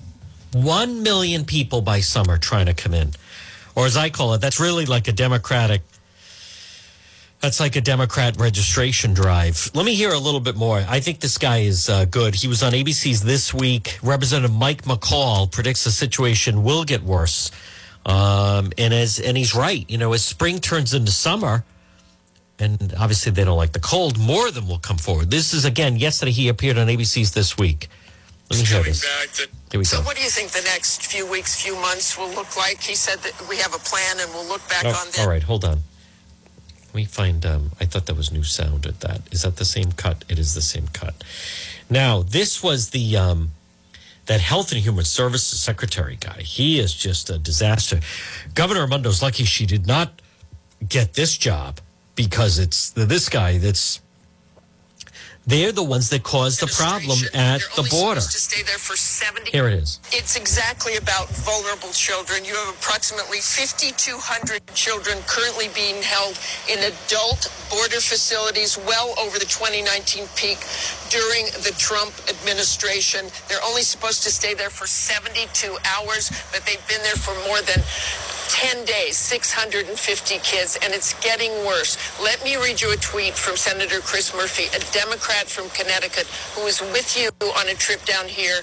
[0.54, 3.10] One million people by summer trying to come in.
[3.74, 5.82] Or as I call it, that's really like a Democratic.
[7.40, 9.70] That's like a Democrat registration drive.
[9.74, 10.82] Let me hear a little bit more.
[10.88, 12.34] I think this guy is uh, good.
[12.34, 13.98] He was on ABC's This Week.
[14.02, 17.50] Representative Mike McCaul predicts the situation will get worse.
[18.06, 19.84] Um, and as and he's right.
[19.86, 21.62] You know, as spring turns into summer,
[22.60, 25.30] and obviously they don't like the cold, more of them will come forward.
[25.30, 26.32] This is again yesterday.
[26.32, 27.88] He appeared on ABC's This Week.
[28.50, 29.04] Let me hear this.
[29.70, 30.04] Here we so go.
[30.04, 32.80] what do you think the next few weeks, few months will look like?
[32.80, 35.18] He said that we have a plan and we'll look back Oh, on this.
[35.20, 35.80] all right, hold on.
[36.86, 37.44] Let me find.
[37.44, 39.20] Um, I thought that was new sound at that.
[39.30, 40.24] Is that the same cut?
[40.30, 41.14] It is the same cut.
[41.90, 43.50] Now this was the um,
[44.24, 46.40] that Health and Human Services Secretary guy.
[46.40, 48.00] He is just a disaster.
[48.54, 50.22] Governor Raimondo's lucky she did not
[50.88, 51.80] get this job
[52.18, 54.00] because it's this guy that's
[55.46, 58.20] they're the ones that caused the problem at They're the border.
[58.20, 59.98] to stay there for 70 Here it is.
[60.12, 62.44] It's exactly about vulnerable children.
[62.44, 66.36] You have approximately 5,200 children currently being held
[66.68, 70.58] in adult border facilities well over the 2019 peak
[71.08, 73.30] during the Trump administration.
[73.48, 75.48] They're only supposed to stay there for 72
[75.96, 77.80] hours, but they've been there for more than
[78.48, 81.98] 10 days, 650 kids, and it's getting worse.
[82.22, 86.64] Let me read you a tweet from Senator Chris Murphy, a Democrat from Connecticut, who
[86.64, 88.60] was with you on a trip down here.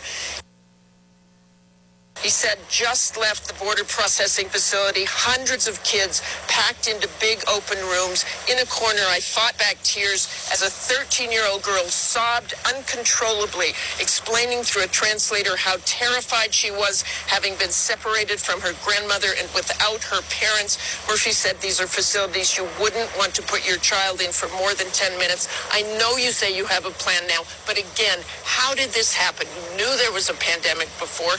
[2.23, 7.77] He said, just left the border processing facility, hundreds of kids packed into big open
[7.85, 8.25] rooms.
[8.49, 13.77] In a corner, I fought back tears as a 13 year old girl sobbed uncontrollably,
[13.99, 19.47] explaining through a translator how terrified she was having been separated from her grandmother and
[19.53, 20.79] without her parents.
[21.07, 24.73] Murphy said, These are facilities you wouldn't want to put your child in for more
[24.73, 25.47] than 10 minutes.
[25.71, 29.45] I know you say you have a plan now, but again, how did this happen?
[29.53, 31.35] You knew there was a pandemic before.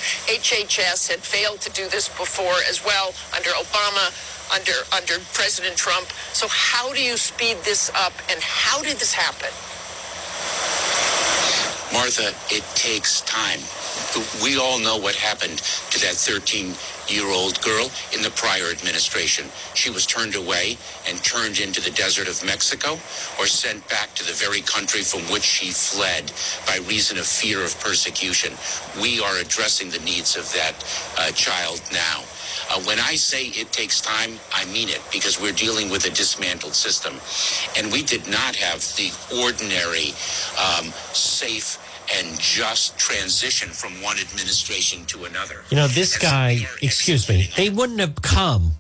[0.66, 4.10] HHS had failed to do this before as well under Obama,
[4.54, 6.08] under under President Trump.
[6.32, 9.50] So how do you speed this up and how did this happen?
[11.92, 13.60] Martha, it takes time.
[14.42, 16.76] We all know what happened to that 13
[17.08, 19.52] year old girl in the prior administration.
[19.74, 20.78] She was turned away
[21.08, 23.02] and turned into the desert of Mexico
[23.38, 26.32] or sent back to the very country from which she fled
[26.66, 28.58] by reason of fear of persecution.
[29.00, 30.84] We are addressing the needs of that
[31.18, 32.24] uh, child now.
[32.70, 36.10] Uh, when I say it takes time, I mean it because we're dealing with a
[36.10, 37.22] dismantled system.
[37.76, 40.16] And we did not have the ordinary,
[40.58, 41.78] um, safe,
[42.14, 45.64] and just transition from one administration to another.
[45.70, 48.72] You know, this guy, excuse me, they wouldn't have come.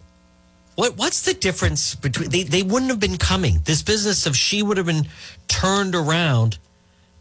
[0.76, 3.60] What what's the difference between they, they wouldn't have been coming.
[3.64, 5.08] This business of she would have been
[5.48, 6.58] turned around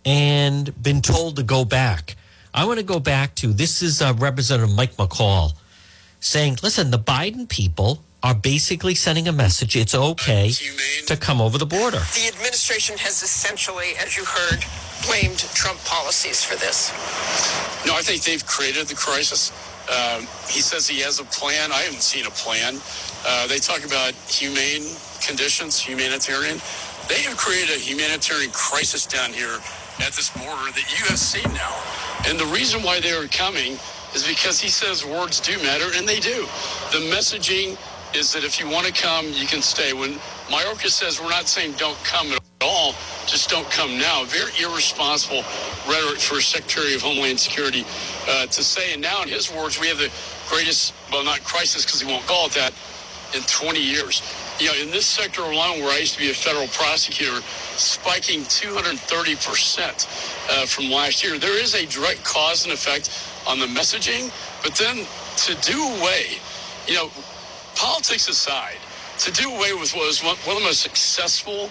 [0.06, 2.16] and been told to go back.
[2.54, 5.54] I want to go back to this is uh, Representative Mike McCaul
[6.20, 10.50] saying, listen, the Biden people are basically sending a message it's okay
[11.06, 12.02] to come over the border.
[12.18, 14.66] The administration has essentially, as you heard,
[15.06, 16.90] blamed Trump policies for this.
[17.86, 19.54] No, I think they've created the crisis.
[19.86, 21.72] Um, he says he has a plan.
[21.72, 22.82] I haven't seen a plan.
[23.28, 24.90] Uh, they talk about humane
[25.22, 26.58] conditions, humanitarian.
[27.08, 29.62] They have created a humanitarian crisis down here
[30.02, 31.78] at this border that you have seen now.
[32.26, 33.78] And the reason why they are coming
[34.18, 36.50] is because he says words do matter, and they do.
[36.90, 37.78] The messaging
[38.16, 39.94] is that if you want to come, you can stay.
[39.94, 40.14] When
[40.50, 42.94] Mayorkas says we're not saying don't come at all,
[43.28, 44.24] just don't come now.
[44.26, 45.44] Very irresponsible
[45.88, 47.86] rhetoric for Secretary of Homeland Security
[48.30, 48.94] uh, to say.
[48.94, 50.12] And now, in his words, we have the
[50.50, 52.74] greatest, well, not crisis because he won't call it that,
[53.36, 54.24] in 20 years.
[54.60, 57.42] You know, in this sector alone, where I used to be a federal prosecutor,
[57.78, 60.08] spiking 230%
[60.50, 63.12] uh, from last year, there is a direct cause and effect
[63.48, 64.32] on the messaging.
[64.64, 65.06] But then
[65.46, 66.40] to do away,
[66.88, 67.12] you know,
[67.76, 68.80] politics aside,
[69.20, 71.70] to do away with what was one, one of the most successful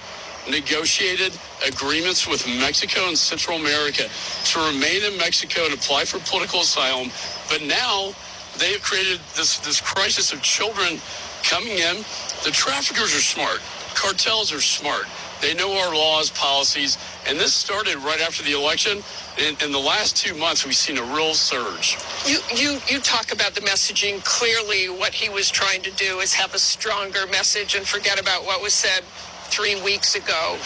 [0.48, 1.32] negotiated
[1.66, 4.08] agreements with Mexico and Central America
[4.44, 7.10] to remain in Mexico and apply for political asylum.
[7.48, 8.14] But now
[8.58, 11.00] they have created this, this crisis of children
[11.42, 11.96] coming in.
[12.44, 13.60] The traffickers are smart.
[13.94, 15.06] Cartels are smart.
[15.44, 16.96] They know our laws, policies,
[17.28, 19.02] and this started right after the election.
[19.37, 21.98] In, in, the last two months, we've seen a real surge.
[22.24, 24.24] You, you, you talk about the messaging.
[24.24, 28.46] Clearly, what he was trying to do is have a stronger message and forget about
[28.46, 29.04] what was said
[29.52, 30.57] three weeks ago.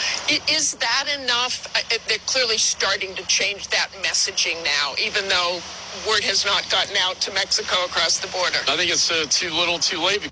[0.49, 1.67] Is that enough?
[2.07, 5.59] They're clearly starting to change that messaging now, even though
[6.07, 8.59] word has not gotten out to Mexico across the border.
[8.69, 10.31] I think it's uh, too little, too late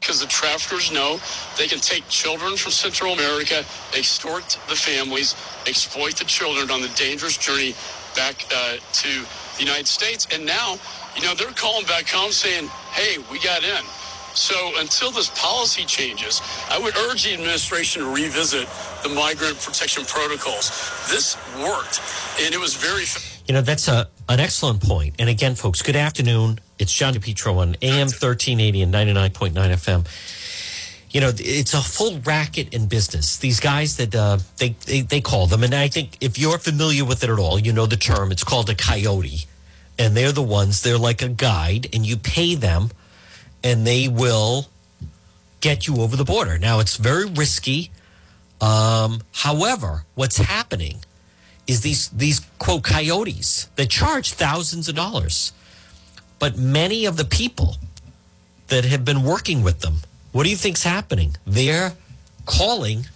[0.00, 1.20] because the traffickers know
[1.58, 3.64] they can take children from Central America,
[3.96, 5.34] extort the families,
[5.66, 7.74] exploit the children on the dangerous journey
[8.16, 9.08] back uh, to
[9.56, 10.26] the United States.
[10.32, 10.78] And now,
[11.14, 13.84] you know, they're calling back home saying, hey, we got in.
[14.34, 18.68] So until this policy changes, I would urge the administration to revisit
[19.02, 20.70] the migrant protection protocols.
[21.10, 22.00] This worked,
[22.40, 23.04] and it was very.
[23.50, 25.16] You know, that's a, an excellent point.
[25.18, 26.60] And again, folks, good afternoon.
[26.78, 30.06] It's John DePetro on AM 1380 and 99.9 FM.
[31.10, 33.38] You know, it's a full racket in business.
[33.38, 37.04] These guys that uh, they, they, they call them, and I think if you're familiar
[37.04, 38.30] with it at all, you know the term.
[38.30, 39.46] It's called a coyote,
[39.98, 40.82] and they're the ones.
[40.82, 42.90] They're like a guide, and you pay them,
[43.64, 44.66] and they will
[45.60, 46.56] get you over the border.
[46.56, 47.90] Now it's very risky.
[48.60, 50.98] Um, however, what's happening
[51.70, 55.52] is these these quote coyotes that charge thousands of dollars,
[56.38, 57.76] but many of the people
[58.68, 59.96] that have been working with them,
[60.32, 61.36] what do you think's happening?
[61.46, 61.92] They're
[62.44, 63.06] calling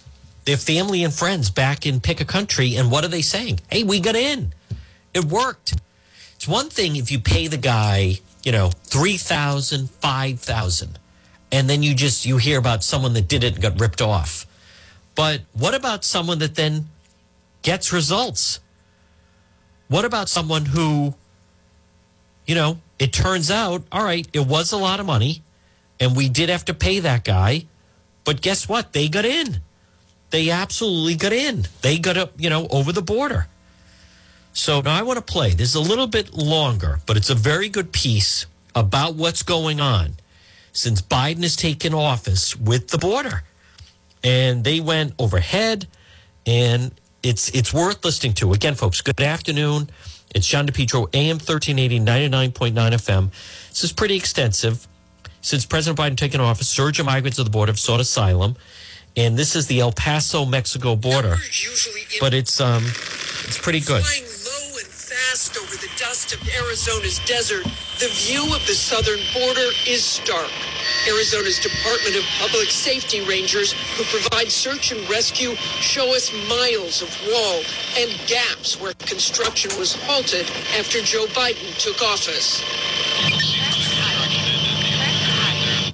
[0.45, 3.59] their family and friends back in pick a country, and what are they saying?
[3.69, 4.53] Hey, we got in.
[5.13, 5.75] It worked.
[6.35, 10.99] It's one thing if you pay the guy, you know, three thousand, five thousand,
[11.51, 14.45] and then you just you hear about someone that did it and got ripped off.
[15.15, 16.89] But what about someone that then
[17.65, 18.59] gets results.
[19.87, 21.15] What about someone who,
[22.45, 25.41] you know, it turns out, all right, it was a lot of money
[25.99, 27.65] and we did have to pay that guy,
[28.23, 28.93] but guess what?
[28.93, 29.61] They got in.
[30.29, 31.65] They absolutely got in.
[31.81, 33.47] They got up, you know, over the border.
[34.53, 35.49] So now I want to play.
[35.49, 39.81] This is a little bit longer, but it's a very good piece about what's going
[39.81, 40.13] on
[40.71, 43.41] since Biden has taken office with the border.
[44.23, 45.87] And they went overhead
[46.45, 46.91] and
[47.25, 48.53] it's it's worth listening to.
[48.53, 49.89] Again, folks, good afternoon.
[50.35, 53.31] It's John DePetro, AM 1380, 99.9 FM.
[53.69, 54.87] This is pretty extensive.
[55.41, 58.55] Since President Biden taken office, surge of migrants at the border have sought asylum.
[59.17, 61.37] And this is the El Paso, Mexico border.
[62.19, 64.03] But it's um it's pretty good.
[64.03, 65.89] Flying low and fast over the
[66.33, 67.63] of Arizona's desert,
[67.99, 70.49] the view of the southern border is stark.
[71.07, 77.09] Arizona's Department of Public Safety Rangers, who provide search and rescue, show us miles of
[77.27, 77.61] wall
[77.97, 82.63] and gaps where construction was halted after Joe Biden took office.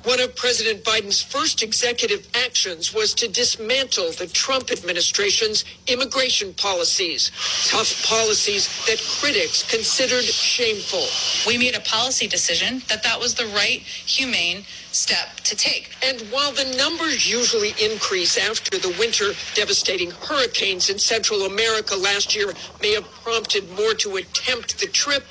[0.03, 7.31] One of President Biden's first executive actions was to dismantle the Trump administration's immigration policies,
[7.69, 11.05] tough policies that critics considered shameful.
[11.45, 15.95] We made a policy decision that that was the right, humane step to take.
[16.03, 22.35] And while the numbers usually increase after the winter devastating hurricanes in Central America last
[22.35, 25.25] year may have prompted more to attempt the trip,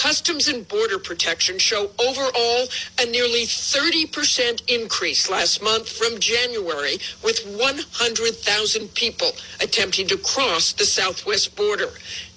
[0.00, 2.66] Customs and Border Protection show overall
[2.98, 10.86] a nearly 30% increase last month from January, with 100,000 people attempting to cross the
[10.86, 11.90] southwest border.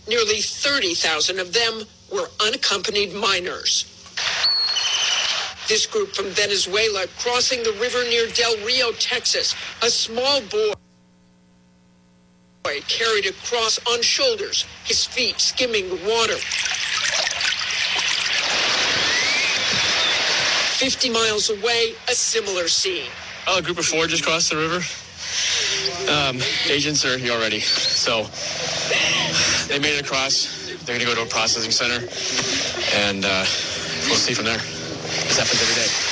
[0.10, 3.86] Nearly 30,000 of them were unaccompanied minors.
[5.70, 9.56] This group from Venezuela crossing the river near Del Rio, Texas.
[9.82, 10.74] A small boy
[12.90, 16.36] carried across on shoulders, his feet skimming the water.
[20.84, 23.10] 50 miles away, a similar scene.
[23.48, 24.84] Oh, a group of four just crossed the river.
[26.12, 27.62] Um, agents are here already.
[27.62, 28.24] So
[29.70, 30.76] they made it across.
[30.84, 32.06] They're going to go to a processing center,
[33.08, 33.46] and uh,
[34.08, 34.58] we'll see from there.
[34.58, 36.03] This happens every day.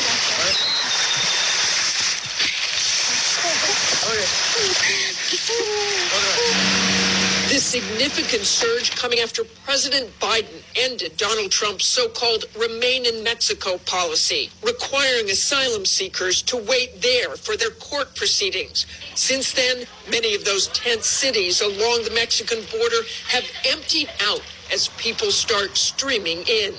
[7.72, 15.30] Significant surge coming after President Biden ended Donald Trump's so-called remain in Mexico policy, requiring
[15.30, 18.88] asylum seekers to wait there for their court proceedings.
[19.16, 24.42] Since then, many of those tent cities along the Mexican border have emptied out
[24.74, 26.74] as people start streaming in.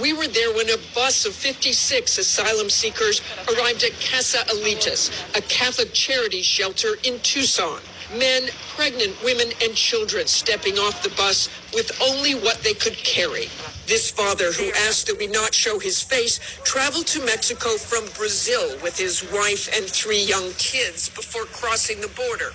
[0.00, 5.40] We were there when a bus of 56 asylum seekers arrived at Casa Alitas, a
[5.42, 7.80] Catholic charity shelter in Tucson.
[8.16, 13.48] Men, pregnant women, and children stepping off the bus with only what they could carry.
[13.86, 18.78] This father, who asked that we not show his face, traveled to Mexico from Brazil
[18.82, 22.52] with his wife and three young kids before crossing the border.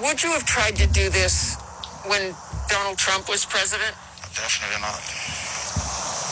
[0.00, 1.56] Would you have tried to do this
[2.06, 2.34] when
[2.68, 3.94] Donald Trump was president?
[4.34, 5.02] Definitely not.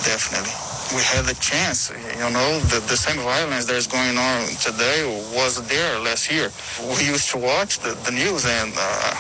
[0.06, 0.80] Definitely.
[0.91, 5.07] We had the chance, you know, the, the same violence that is going on today
[5.30, 6.51] was there last year.
[6.82, 9.14] We used to watch the, the news and uh,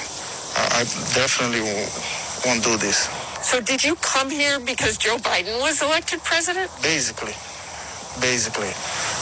[0.74, 0.82] I
[1.14, 1.62] definitely
[2.44, 3.06] won't do this.
[3.46, 6.70] So did you come here because Joe Biden was elected president?
[6.82, 7.34] Basically.
[8.20, 8.74] Basically.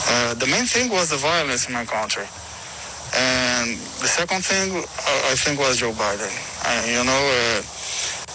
[0.09, 2.25] Uh, the main thing was the violence in my country.
[3.13, 6.33] And the second thing, uh, I think, was Joe Biden.
[6.65, 7.61] I, you know, uh,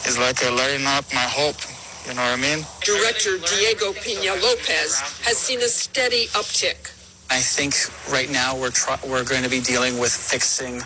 [0.07, 1.59] it's like uh, lighting up my hope
[2.07, 2.65] you know what I mean?
[2.83, 6.91] Director Diego Pina Lopez has seen a steady uptick.
[7.31, 7.75] I think
[8.13, 10.83] right now we're try- we're going to be dealing with fixing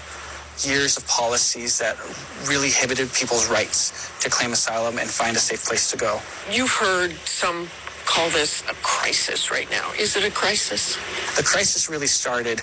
[0.69, 1.97] years of policies that
[2.49, 6.21] really inhibited people's rights to claim asylum and find a safe place to go.
[6.51, 7.69] You've heard some
[8.07, 9.91] call this a crisis right now.
[9.99, 10.97] Is it a crisis?
[11.37, 12.61] The crisis really started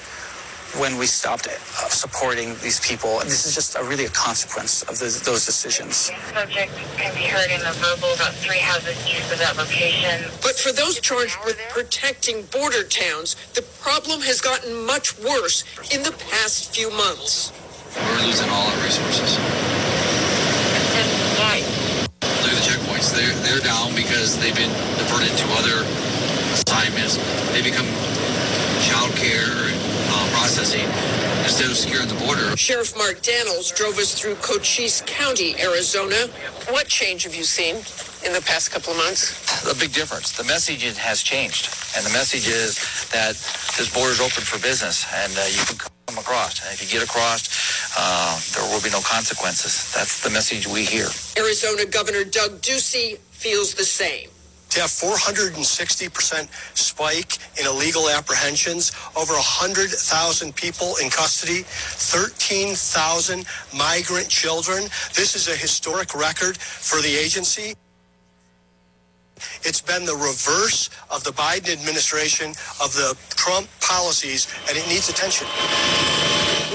[0.80, 1.52] when we stopped uh,
[1.90, 3.20] supporting these people.
[3.20, 6.12] This is just a, really a consequence of the, those decisions.
[6.34, 10.30] Subject can be heard in the verbal about three houses east of that location.
[10.42, 15.64] But for those charged with protecting border towns, the problem has gotten much worse
[15.94, 17.54] in the past few months.
[17.96, 19.38] We're losing all our resources.
[21.40, 21.64] Why?
[22.44, 23.16] Look at the checkpoints.
[23.16, 25.88] They're, they're down because they've been diverted to other
[26.52, 27.16] assignments.
[27.52, 27.88] They become
[28.84, 29.85] child care and
[30.16, 30.88] uh, processing
[31.44, 32.56] instead of securing the border.
[32.58, 36.28] Sheriff Mark Daniels drove us through Cochise County, Arizona.
[36.70, 37.76] What change have you seen
[38.26, 39.36] in the past couple of months?
[39.70, 40.32] A big difference.
[40.32, 42.80] The message has changed, and the message is
[43.12, 43.36] that
[43.78, 46.64] this border is open for business, and uh, you can come across.
[46.64, 47.46] And if you get across,
[47.98, 49.94] uh, there will be no consequences.
[49.94, 51.08] That's the message we hear.
[51.38, 54.30] Arizona Governor Doug Ducey feels the same
[54.76, 56.48] to have 460%
[56.78, 64.84] spike in illegal apprehensions, over 100,000 people in custody, 13,000 migrant children.
[65.16, 67.76] This is a historic record for the agency.
[69.64, 72.50] It's been the reverse of the Biden administration
[72.84, 75.48] of the Trump policies, and it needs attention.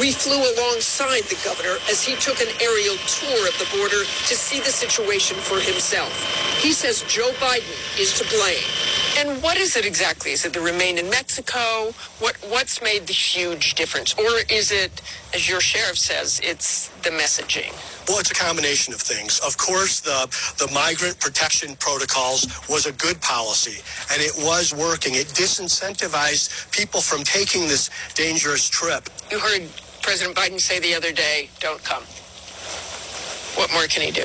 [0.01, 4.35] We flew alongside the governor as he took an aerial tour of the border to
[4.35, 6.11] see the situation for himself.
[6.63, 8.65] He says Joe Biden is to blame.
[9.19, 10.31] And what is it exactly?
[10.33, 11.93] Is it the remain in Mexico?
[12.19, 14.15] What what's made the huge difference?
[14.15, 15.03] Or is it,
[15.35, 17.71] as your sheriff says, it's the messaging?
[18.09, 19.39] Well, it's a combination of things.
[19.41, 20.27] Of course, the,
[20.65, 25.15] the migrant protection protocols was a good policy, and it was working.
[25.15, 29.11] It disincentivized people from taking this dangerous trip.
[29.31, 29.69] You heard
[30.03, 32.03] President Biden say the other day, don't come.
[33.57, 34.25] What more can he do?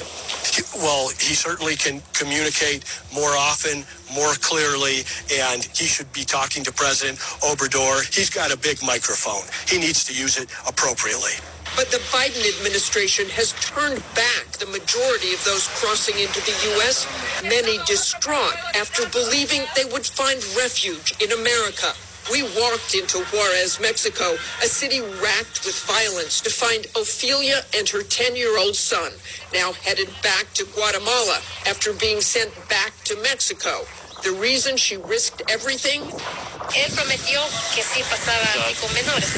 [0.76, 5.04] Well, he certainly can communicate more often, more clearly,
[5.34, 8.04] and he should be talking to President Obrador.
[8.14, 9.44] He's got a big microphone.
[9.68, 11.32] He needs to use it appropriately.
[11.76, 17.08] But the Biden administration has turned back the majority of those crossing into the U.S.,
[17.44, 21.92] many distraught after believing they would find refuge in America.
[22.32, 28.02] We walked into Juarez, Mexico, a city racked with violence, to find Ophelia and her
[28.02, 29.12] 10 year old son,
[29.54, 33.86] now headed back to Guatemala after being sent back to Mexico.
[34.24, 36.02] The reason she risked everything?
[36.02, 37.40] Él prometió
[37.76, 38.50] que sí pasaba
[38.82, 39.30] con menores.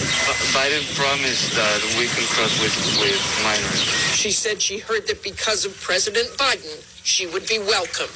[0.55, 3.81] Biden promised that we can cross with, with minors.
[4.15, 8.07] She said she heard that because of President Biden, she would be welcome.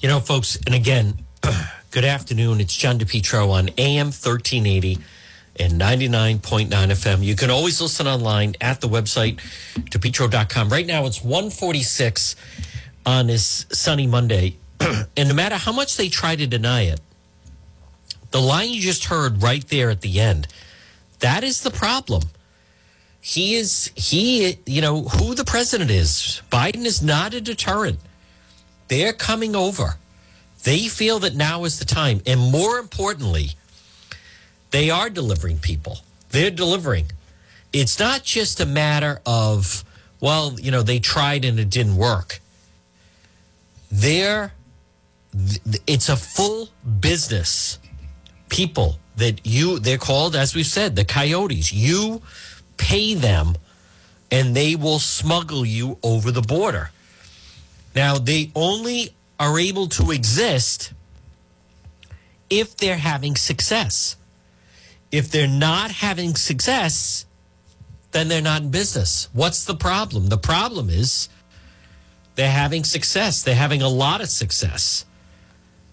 [0.00, 1.26] You know, folks, and again,
[1.96, 2.60] good afternoon.
[2.60, 4.98] It's John DePetro on AM 1380
[5.58, 7.24] and 99.9 FM.
[7.24, 9.36] You can always listen online at the website,
[9.76, 10.68] depetro.com.
[10.68, 12.36] Right now, it's 146
[13.06, 14.56] on this sunny Monday.
[14.80, 17.00] and no matter how much they try to deny it,
[18.30, 20.48] the line you just heard right there at the end,
[21.20, 22.24] that is the problem.
[23.22, 26.42] He is, he, you know, who the president is.
[26.52, 28.00] Biden is not a deterrent.
[28.88, 29.96] They're coming over.
[30.66, 32.22] They feel that now is the time.
[32.26, 33.50] And more importantly,
[34.72, 35.98] they are delivering people.
[36.30, 37.12] They're delivering.
[37.72, 39.84] It's not just a matter of,
[40.20, 42.40] well, you know, they tried and it didn't work.
[43.92, 44.54] They're,
[45.86, 47.78] it's a full business.
[48.48, 51.72] People that you, they're called, as we've said, the coyotes.
[51.72, 52.22] You
[52.76, 53.54] pay them
[54.32, 56.90] and they will smuggle you over the border.
[57.94, 60.92] Now, they only are able to exist
[62.48, 64.16] if they're having success.
[65.12, 67.26] If they're not having success,
[68.12, 69.28] then they're not in business.
[69.32, 70.28] What's the problem?
[70.28, 71.28] The problem is
[72.34, 73.42] they're having success.
[73.42, 75.04] They're having a lot of success.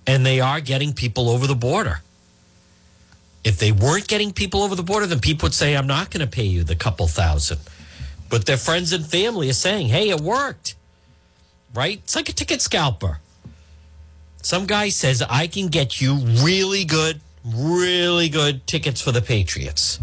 [0.05, 2.01] And they are getting people over the border.
[3.43, 6.25] If they weren't getting people over the border, then people would say, I'm not going
[6.25, 7.59] to pay you the couple thousand.
[8.29, 10.75] But their friends and family are saying, hey, it worked.
[11.73, 11.99] Right?
[11.99, 13.19] It's like a ticket scalper.
[14.43, 19.99] Some guy says, I can get you really good, really good tickets for the Patriots.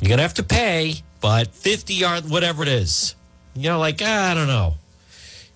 [0.00, 3.16] You're going to have to pay, but 50 yard, whatever it is.
[3.54, 4.74] You know, like, I don't know.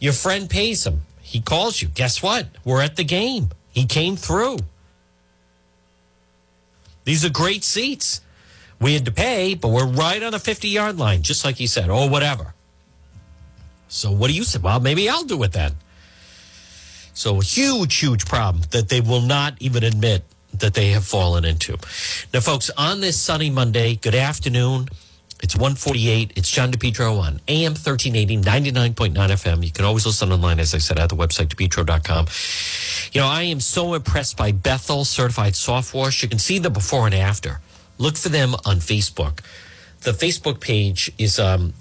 [0.00, 1.02] Your friend pays him.
[1.20, 1.88] He calls you.
[1.88, 2.48] Guess what?
[2.64, 3.50] We're at the game.
[3.70, 4.56] He came through.
[7.04, 8.22] These are great seats.
[8.80, 11.66] We had to pay, but we're right on the 50 yard line, just like he
[11.66, 12.54] said, or whatever.
[13.88, 14.60] So what do you say?
[14.60, 15.74] Well, maybe I'll do it then.
[17.14, 21.44] So a huge, huge problem that they will not even admit that they have fallen
[21.44, 21.76] into.
[22.32, 24.88] Now, folks, on this sunny Monday, good afternoon.
[25.42, 26.34] It's 148.
[26.36, 29.64] It's John DePetro on AM 1380, 99.9 FM.
[29.64, 32.28] You can always listen online, as I said, at the website, depetro.com.
[33.12, 36.22] You know, I am so impressed by Bethel Certified Soft Wash.
[36.22, 37.60] You can see the before and after.
[37.98, 39.40] Look for them on Facebook.
[40.02, 41.74] The Facebook page is, um,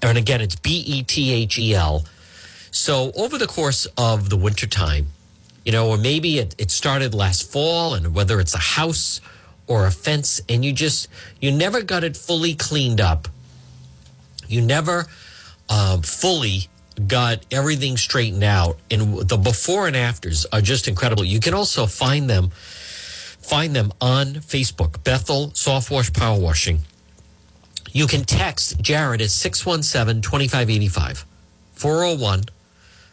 [0.00, 2.04] and again, it's B E T H E L.
[2.72, 5.08] So over the course of the wintertime,
[5.62, 9.20] you know, or maybe it, it started last fall, and whether it's a house
[9.66, 11.06] or a fence, and you just,
[11.38, 13.28] you never got it fully cleaned up.
[14.48, 15.06] You never
[15.68, 16.68] um, fully
[17.06, 18.78] got everything straightened out.
[18.90, 21.24] And the before and afters are just incredible.
[21.24, 26.80] You can also find them, find them on Facebook, Bethel Soft Wash Power Washing.
[27.92, 31.26] You can text Jared at 617 2585.
[31.74, 32.44] 401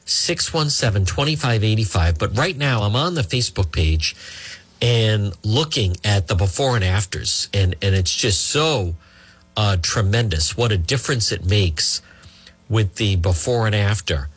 [0.09, 2.17] 617 2585.
[2.17, 4.15] But right now, I'm on the Facebook page
[4.81, 8.95] and looking at the before and afters, and, and it's just so
[9.57, 12.01] uh, tremendous what a difference it makes
[12.69, 14.29] with the before and after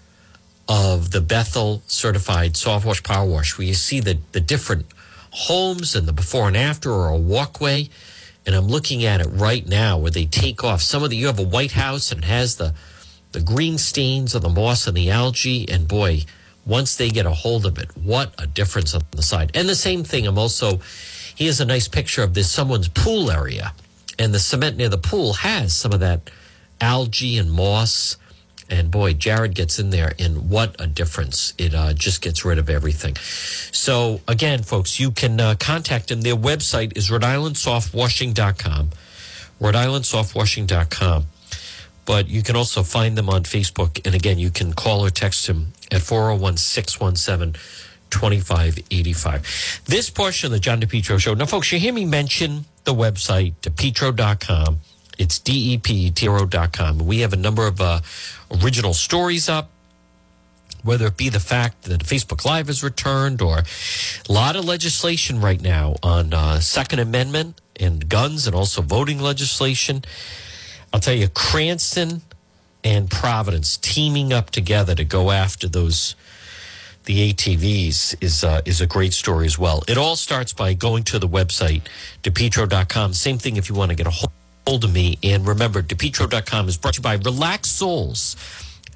[0.69, 4.87] of the Bethel certified soft wash power wash, where you see the, the different
[5.31, 7.89] homes and the before and after or a walkway.
[8.45, 11.27] And I'm looking at it right now where they take off some of the, you
[11.27, 12.75] have a White House and it has the,
[13.33, 15.69] the green stains of the moss and the algae.
[15.69, 16.23] And boy,
[16.65, 19.51] once they get a hold of it, what a difference on the side.
[19.55, 20.81] And the same thing, I'm also,
[21.35, 23.73] he has a nice picture of this someone's pool area.
[24.19, 26.31] And the cement near the pool has some of that
[26.81, 28.17] algae and moss.
[28.71, 31.53] And boy, Jared gets in there, and what a difference.
[31.59, 33.17] It uh, just gets rid of everything.
[33.17, 36.23] So, again, folks, you can uh, contact them.
[36.23, 37.57] Their website is Rhode Island
[40.89, 41.27] Rhode.
[42.05, 44.05] But you can also find them on Facebook.
[44.05, 47.61] And again, you can call or text him at 401 617
[48.11, 49.83] 2585.
[49.87, 51.35] This portion of the John DePetro show.
[51.35, 54.81] Now, folks, you hear me mention the website, depetro.com.
[55.19, 56.99] It's D E P T R O.com.
[56.99, 58.01] We have a number of uh,
[58.63, 59.71] original stories up,
[60.83, 65.41] whether it be the fact that Facebook Live has returned or a lot of legislation
[65.41, 70.03] right now on uh, Second Amendment and guns and also voting legislation.
[70.93, 72.23] I'll tell you, Cranston
[72.85, 76.15] and Providence teaming up together to go after those
[77.05, 79.83] the ATVs is uh, is a great story as well.
[79.89, 81.83] It all starts by going to the website
[82.23, 83.13] depetro.com.
[83.13, 84.29] Same thing if you want to get a
[84.67, 85.19] hold of me.
[85.23, 88.37] And remember, depetro.com is brought to you by Relax Soles.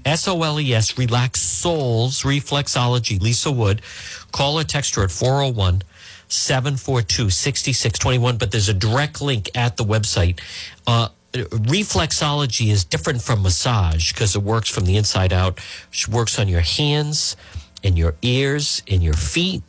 [0.05, 3.83] S O L E S, Relax Soles, Reflexology, Lisa Wood.
[4.31, 5.83] Call or text her at 401
[6.29, 8.37] 742 6621.
[8.37, 10.39] But there's a direct link at the website.
[10.87, 11.09] Uh,
[11.45, 15.59] reflexology is different from massage because it works from the inside out.
[15.93, 17.37] It works on your hands
[17.85, 19.63] and your ears and your feet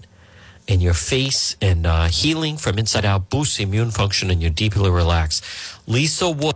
[0.67, 4.89] and your face and uh, healing from inside out boosts immune function and you're deeply
[4.89, 5.43] relaxed.
[5.87, 6.55] Lisa Wood.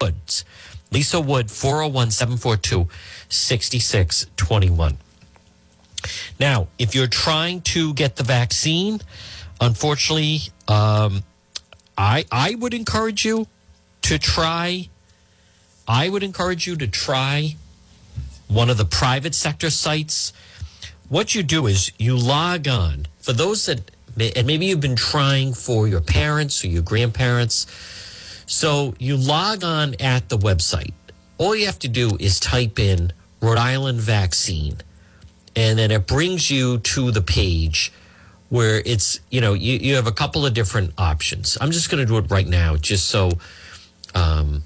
[0.00, 0.44] Woods.
[0.90, 2.88] Lisa Wood, 401 742
[3.28, 4.98] 6621.
[6.38, 9.00] Now, if you're trying to get the vaccine,
[9.60, 11.22] unfortunately, um,
[12.00, 13.46] I, I would encourage you
[14.02, 14.88] to try.
[15.86, 17.56] I would encourage you to try
[18.48, 20.32] one of the private sector sites.
[21.10, 25.52] What you do is you log on for those that, and maybe you've been trying
[25.52, 27.66] for your parents or your grandparents.
[28.46, 30.94] So you log on at the website.
[31.36, 34.78] All you have to do is type in Rhode Island vaccine,
[35.54, 37.92] and then it brings you to the page
[38.50, 41.56] where it's, you know, you, you have a couple of different options.
[41.60, 43.30] I'm just going to do it right now just so
[44.14, 44.64] um,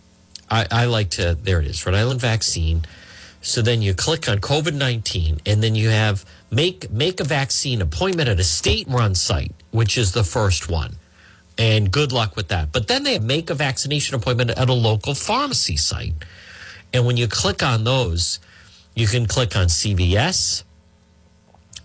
[0.50, 2.84] I, I like to, there it is, Rhode Island vaccine.
[3.42, 7.82] So then you click on COVID 19 and then you have make, make a vaccine
[7.82, 10.96] appointment at a state run site, which is the first one.
[11.58, 12.72] And good luck with that.
[12.72, 16.14] But then they make a vaccination appointment at a local pharmacy site.
[16.92, 18.40] And when you click on those,
[18.94, 20.64] you can click on CVS.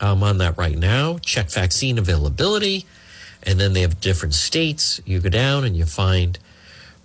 [0.02, 1.18] I'm on that right now.
[1.20, 2.86] Check vaccine availability.
[3.44, 5.00] And then they have different states.
[5.06, 6.38] You go down and you find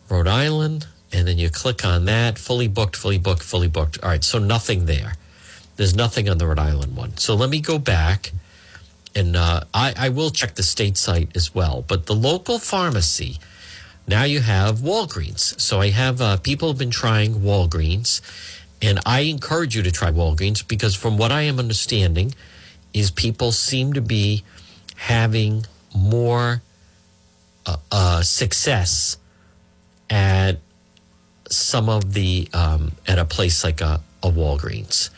[0.09, 2.39] Rhode Island, and then you click on that.
[2.39, 4.03] Fully booked, fully booked, fully booked.
[4.03, 5.15] All right, so nothing there.
[5.77, 7.17] There's nothing on the Rhode Island one.
[7.17, 8.33] So let me go back,
[9.15, 11.85] and uh, I, I will check the state site as well.
[11.87, 13.39] But the local pharmacy,
[14.07, 15.59] now you have Walgreens.
[15.61, 18.21] So I have uh, people have been trying Walgreens,
[18.83, 22.35] and I encourage you to try Walgreens because from what I am understanding,
[22.95, 24.45] is people seem to be
[24.97, 26.63] having more
[27.67, 29.19] uh, uh, success
[30.09, 30.59] at
[31.51, 35.11] some of the um, at a place like a, a Walgreens.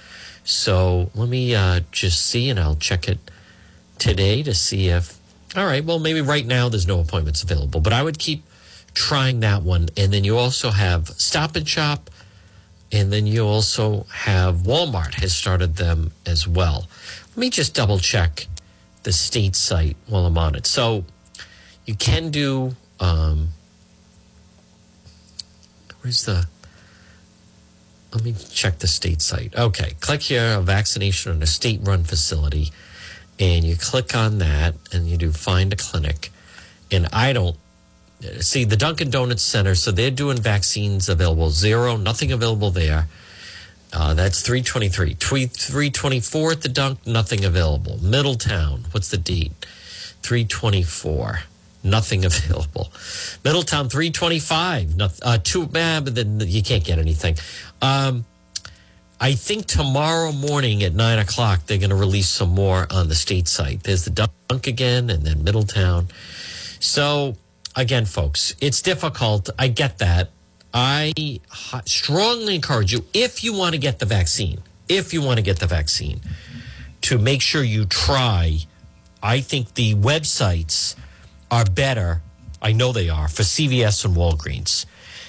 [0.45, 3.19] So let me uh, just see, and I'll check it
[3.99, 5.19] today to see if.
[5.57, 8.45] All right, well, maybe right now there's no appointments available, but I would keep
[8.93, 9.89] trying that one.
[9.97, 12.11] And then you also have Stop and Shop,
[12.93, 16.87] and then you also have Walmart has started them as well.
[17.37, 18.47] Let me just double check
[19.03, 20.67] the state site while I'm on it.
[20.67, 21.05] So
[21.85, 22.75] you can do.
[22.99, 23.49] Um,
[26.01, 26.47] where's the?
[28.15, 29.55] Let me check the state site.
[29.55, 32.73] Okay, click here, a vaccination in a state-run facility,
[33.39, 36.33] and you click on that, and you do find a clinic.
[36.91, 37.59] And I don't
[38.41, 41.51] see the Dunkin' Donuts Center, so they're doing vaccines available.
[41.51, 43.09] Zero, nothing available there.
[43.97, 45.15] Uh, that's 323.
[45.15, 47.99] 324 at the Dunk, nothing available.
[48.03, 49.53] Middletown, what's the date?
[50.23, 51.41] 324,
[51.83, 52.93] nothing available.
[53.43, 57.37] Middletown, 325, not, uh, two, eh, but then you can't get anything.
[57.81, 58.27] Um,
[59.19, 63.15] I think tomorrow morning at nine o'clock, they're going to release some more on the
[63.15, 63.83] state site.
[63.85, 64.11] There's the
[64.51, 66.09] Dunk again, and then Middletown.
[66.81, 67.37] So,
[67.75, 69.49] again, folks, it's difficult.
[69.59, 70.33] I get that.
[70.79, 71.41] I
[71.87, 74.61] strongly encourage you, if you want to get the vaccine,
[74.91, 76.21] if you want to get the vaccine,
[77.01, 78.59] to make sure you try.
[79.23, 80.95] I think the websites
[81.51, 82.21] are better.
[82.61, 84.85] I know they are for CVS and Walgreens.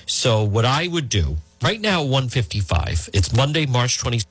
[0.05, 3.11] So what I would do right now, 155.
[3.13, 4.25] It's Monday, March 22nd,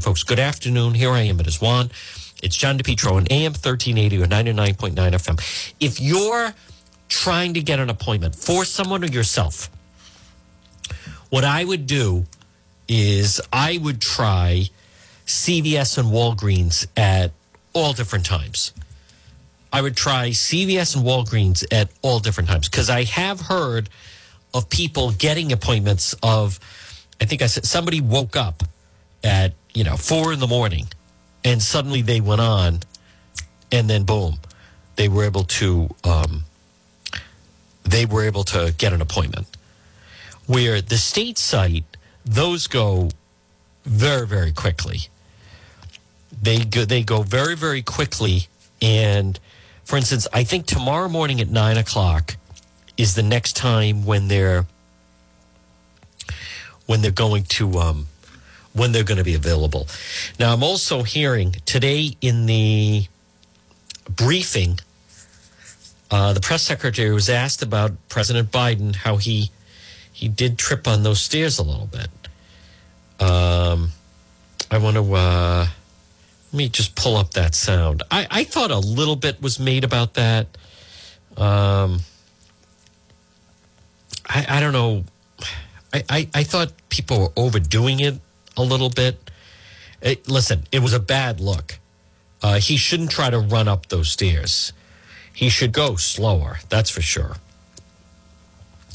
[0.00, 0.22] folks.
[0.22, 0.94] Good afternoon.
[0.94, 1.40] Here I am.
[1.40, 1.90] It is Juan.
[2.40, 5.74] It's John DePetro on AM 1380 or 99.9 FM.
[5.80, 6.54] If you're
[7.08, 9.70] trying to get an appointment for someone or yourself,
[11.30, 12.24] what I would do
[12.88, 14.70] is I would try
[15.26, 17.32] CVS and Walgreens at
[17.74, 18.72] all different times.
[19.72, 23.90] I would try CVS and Walgreens at all different times because I have heard
[24.54, 26.58] of people getting appointments of
[27.20, 28.62] I think I said somebody woke up
[29.22, 30.86] at, you know, four in the morning
[31.44, 32.80] and suddenly they went on
[33.70, 34.38] and then boom,
[34.96, 36.44] they were able to um,
[37.90, 39.46] they were able to get an appointment.
[40.46, 41.84] Where the state site,
[42.24, 43.10] those go
[43.84, 45.00] very, very quickly.
[46.40, 48.48] They go they go very, very quickly.
[48.80, 49.38] And
[49.84, 52.36] for instance, I think tomorrow morning at nine o'clock
[52.96, 54.66] is the next time when they're
[56.86, 58.06] when they're going to um,
[58.72, 59.86] when they're going to be available.
[60.38, 63.06] Now, I'm also hearing today in the
[64.08, 64.80] briefing,
[66.10, 69.50] uh, the press secretary was asked about President Biden, how he
[70.12, 72.10] he did trip on those stairs a little bit.
[73.20, 73.92] Um,
[74.70, 75.66] I want to uh,
[76.52, 78.02] let me just pull up that sound.
[78.10, 80.46] I, I thought a little bit was made about that.
[81.36, 82.00] Um,
[84.26, 85.04] I, I don't know.
[85.92, 88.14] I, I, I thought people were overdoing it
[88.56, 89.30] a little bit.
[90.00, 91.78] It, listen, it was a bad look.
[92.42, 94.72] Uh, he shouldn't try to run up those stairs.
[95.38, 97.36] He should go slower, that's for sure.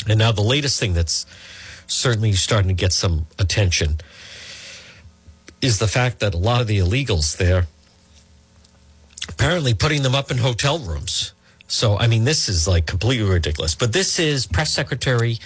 [0.09, 1.25] And now the latest thing that's
[1.87, 4.01] certainly starting to get some attention
[5.61, 7.67] is the fact that a lot of the illegals there
[9.29, 11.31] apparently putting them up in hotel rooms.
[11.69, 13.73] So, I mean, this is like completely ridiculous.
[13.73, 15.39] But this is Press Secretary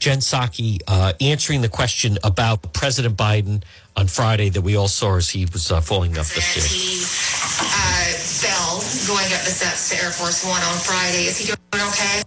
[0.00, 3.62] Jen Psaki uh, answering the question about President Biden
[3.94, 8.19] on Friday that we all saw as he was uh, falling up the stairs.
[8.40, 11.28] Fell going up the steps to Air Force One on Friday.
[11.28, 12.24] Is he doing okay?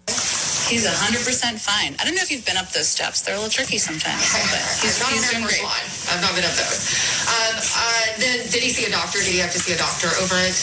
[0.70, 1.26] He's 100%
[1.58, 1.98] fine.
[1.98, 3.26] I don't know if you've been up those steps.
[3.26, 4.22] They're a little tricky sometimes,
[4.54, 5.66] but he's, not he's doing great.
[5.66, 5.74] One.
[6.14, 6.86] I've not been up those.
[7.26, 9.26] Um, uh, then did he see a doctor?
[9.26, 10.54] Did he have to see a doctor over it?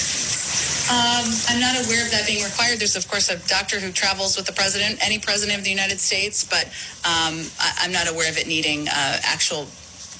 [0.87, 2.79] Um, I'm not aware of that being required.
[2.79, 5.99] There's, of course, a doctor who travels with the president, any president of the United
[5.99, 6.71] States, but
[7.03, 9.67] um, I, I'm not aware of it needing uh, actual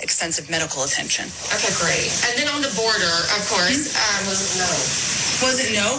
[0.03, 1.27] extensive medical attention.
[1.55, 2.09] Okay, great.
[2.29, 4.71] And then on the border, of course, um, was no.
[5.47, 5.97] Was it no?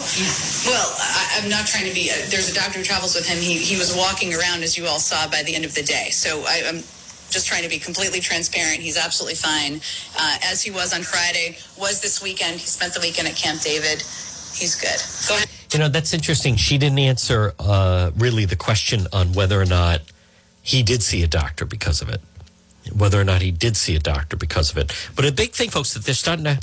[0.69, 2.11] Well, I, I'm not trying to be.
[2.11, 3.37] Uh, there's a doctor who travels with him.
[3.37, 6.09] He he was walking around, as you all saw, by the end of the day.
[6.11, 6.83] So I, I'm
[7.31, 8.81] just trying to be completely transparent.
[8.81, 9.81] He's absolutely fine,
[10.19, 11.57] uh, as he was on Friday.
[11.79, 12.59] Was this weekend?
[12.59, 14.03] He spent the weekend at Camp David.
[14.53, 14.99] He's good.
[15.27, 15.49] Go ahead.
[15.73, 16.57] You know, that's interesting.
[16.57, 20.01] She didn't answer uh, really the question on whether or not
[20.61, 22.21] he did see a doctor because of it,
[22.95, 24.93] whether or not he did see a doctor because of it.
[25.15, 26.59] But a big thing, folks, that they're starting to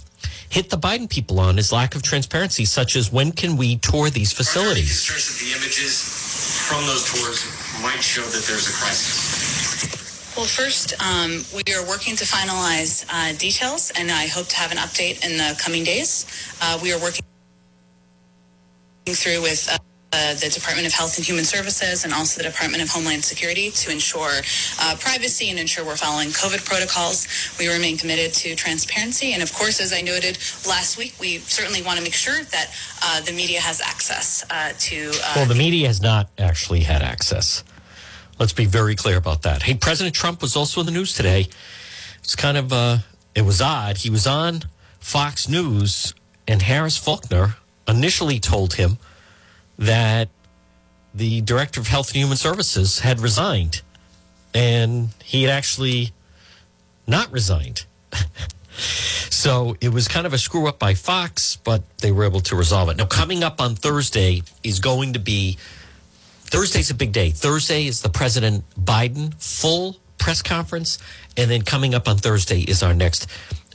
[0.51, 4.11] hit the Biden people on is lack of transparency, such as when can we tour
[4.11, 5.07] these facilities?
[5.07, 7.45] concerns that the images from those tours
[7.83, 10.37] might show that there's a crisis?
[10.37, 14.71] Well, first, um, we are working to finalize uh, details, and I hope to have
[14.71, 16.27] an update in the coming days.
[16.63, 17.25] Uh, we are working
[19.07, 19.79] through with uh,
[20.13, 23.71] uh, the Department of Health and Human Services and also the Department of Homeland Security
[23.71, 24.31] to ensure
[24.81, 27.29] uh, privacy and ensure we're following COVID protocols.
[27.59, 29.35] We remain committed to transparency.
[29.35, 32.75] And of course, as I noted last week, we certainly want to make sure that
[33.03, 35.11] uh, the media has access uh, to.
[35.23, 37.63] Uh, Well, the media has not actually had access.
[38.39, 39.63] Let's be very clear about that.
[39.63, 41.49] Hey, President Trump was also in the news today.
[42.21, 43.03] It's kind of
[43.35, 43.99] it was odd.
[43.99, 44.63] He was on
[45.01, 46.15] Fox News,
[46.47, 47.57] and Harris Faulkner
[47.87, 48.99] initially told him
[49.79, 50.29] that
[51.15, 53.83] the director of Health and Human Services had resigned,
[54.55, 56.13] and he had actually
[57.07, 57.85] not resigned.
[59.39, 62.57] So it was kind of a screw up by Fox, but they were able to
[62.57, 62.97] resolve it.
[62.97, 65.59] Now, coming up on Thursday is going to be
[66.41, 67.31] Thursday's a big day.
[67.31, 70.99] Thursday is the President Biden full press conference.
[71.37, 73.29] And then coming up on Thursday is our next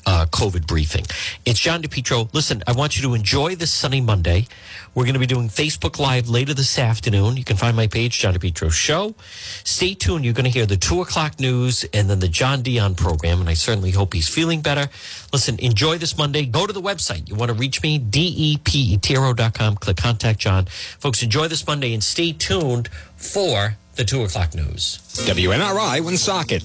[0.06, 1.06] uh, COVID briefing.
[1.46, 2.34] It's John DePetro.
[2.34, 4.48] Listen, I want you to enjoy this sunny Monday.
[4.96, 7.38] We're going to be doing Facebook Live later this afternoon.
[7.38, 9.16] You can find my page, John DePetro Show.
[9.64, 10.24] Stay tuned.
[10.24, 13.40] You're going to hear the two o'clock news and then the John Dion program.
[13.40, 14.90] And I certainly hope he's feeling better.
[15.32, 16.46] Listen, enjoy this Monday.
[16.46, 17.28] Go to the website.
[17.28, 19.76] You want to reach me, depetro.com.
[19.78, 20.66] Click contact John.
[20.66, 25.00] Folks, enjoy this Monday and stay tuned for the two o'clock news.
[25.26, 26.64] WNRI Woonsocket.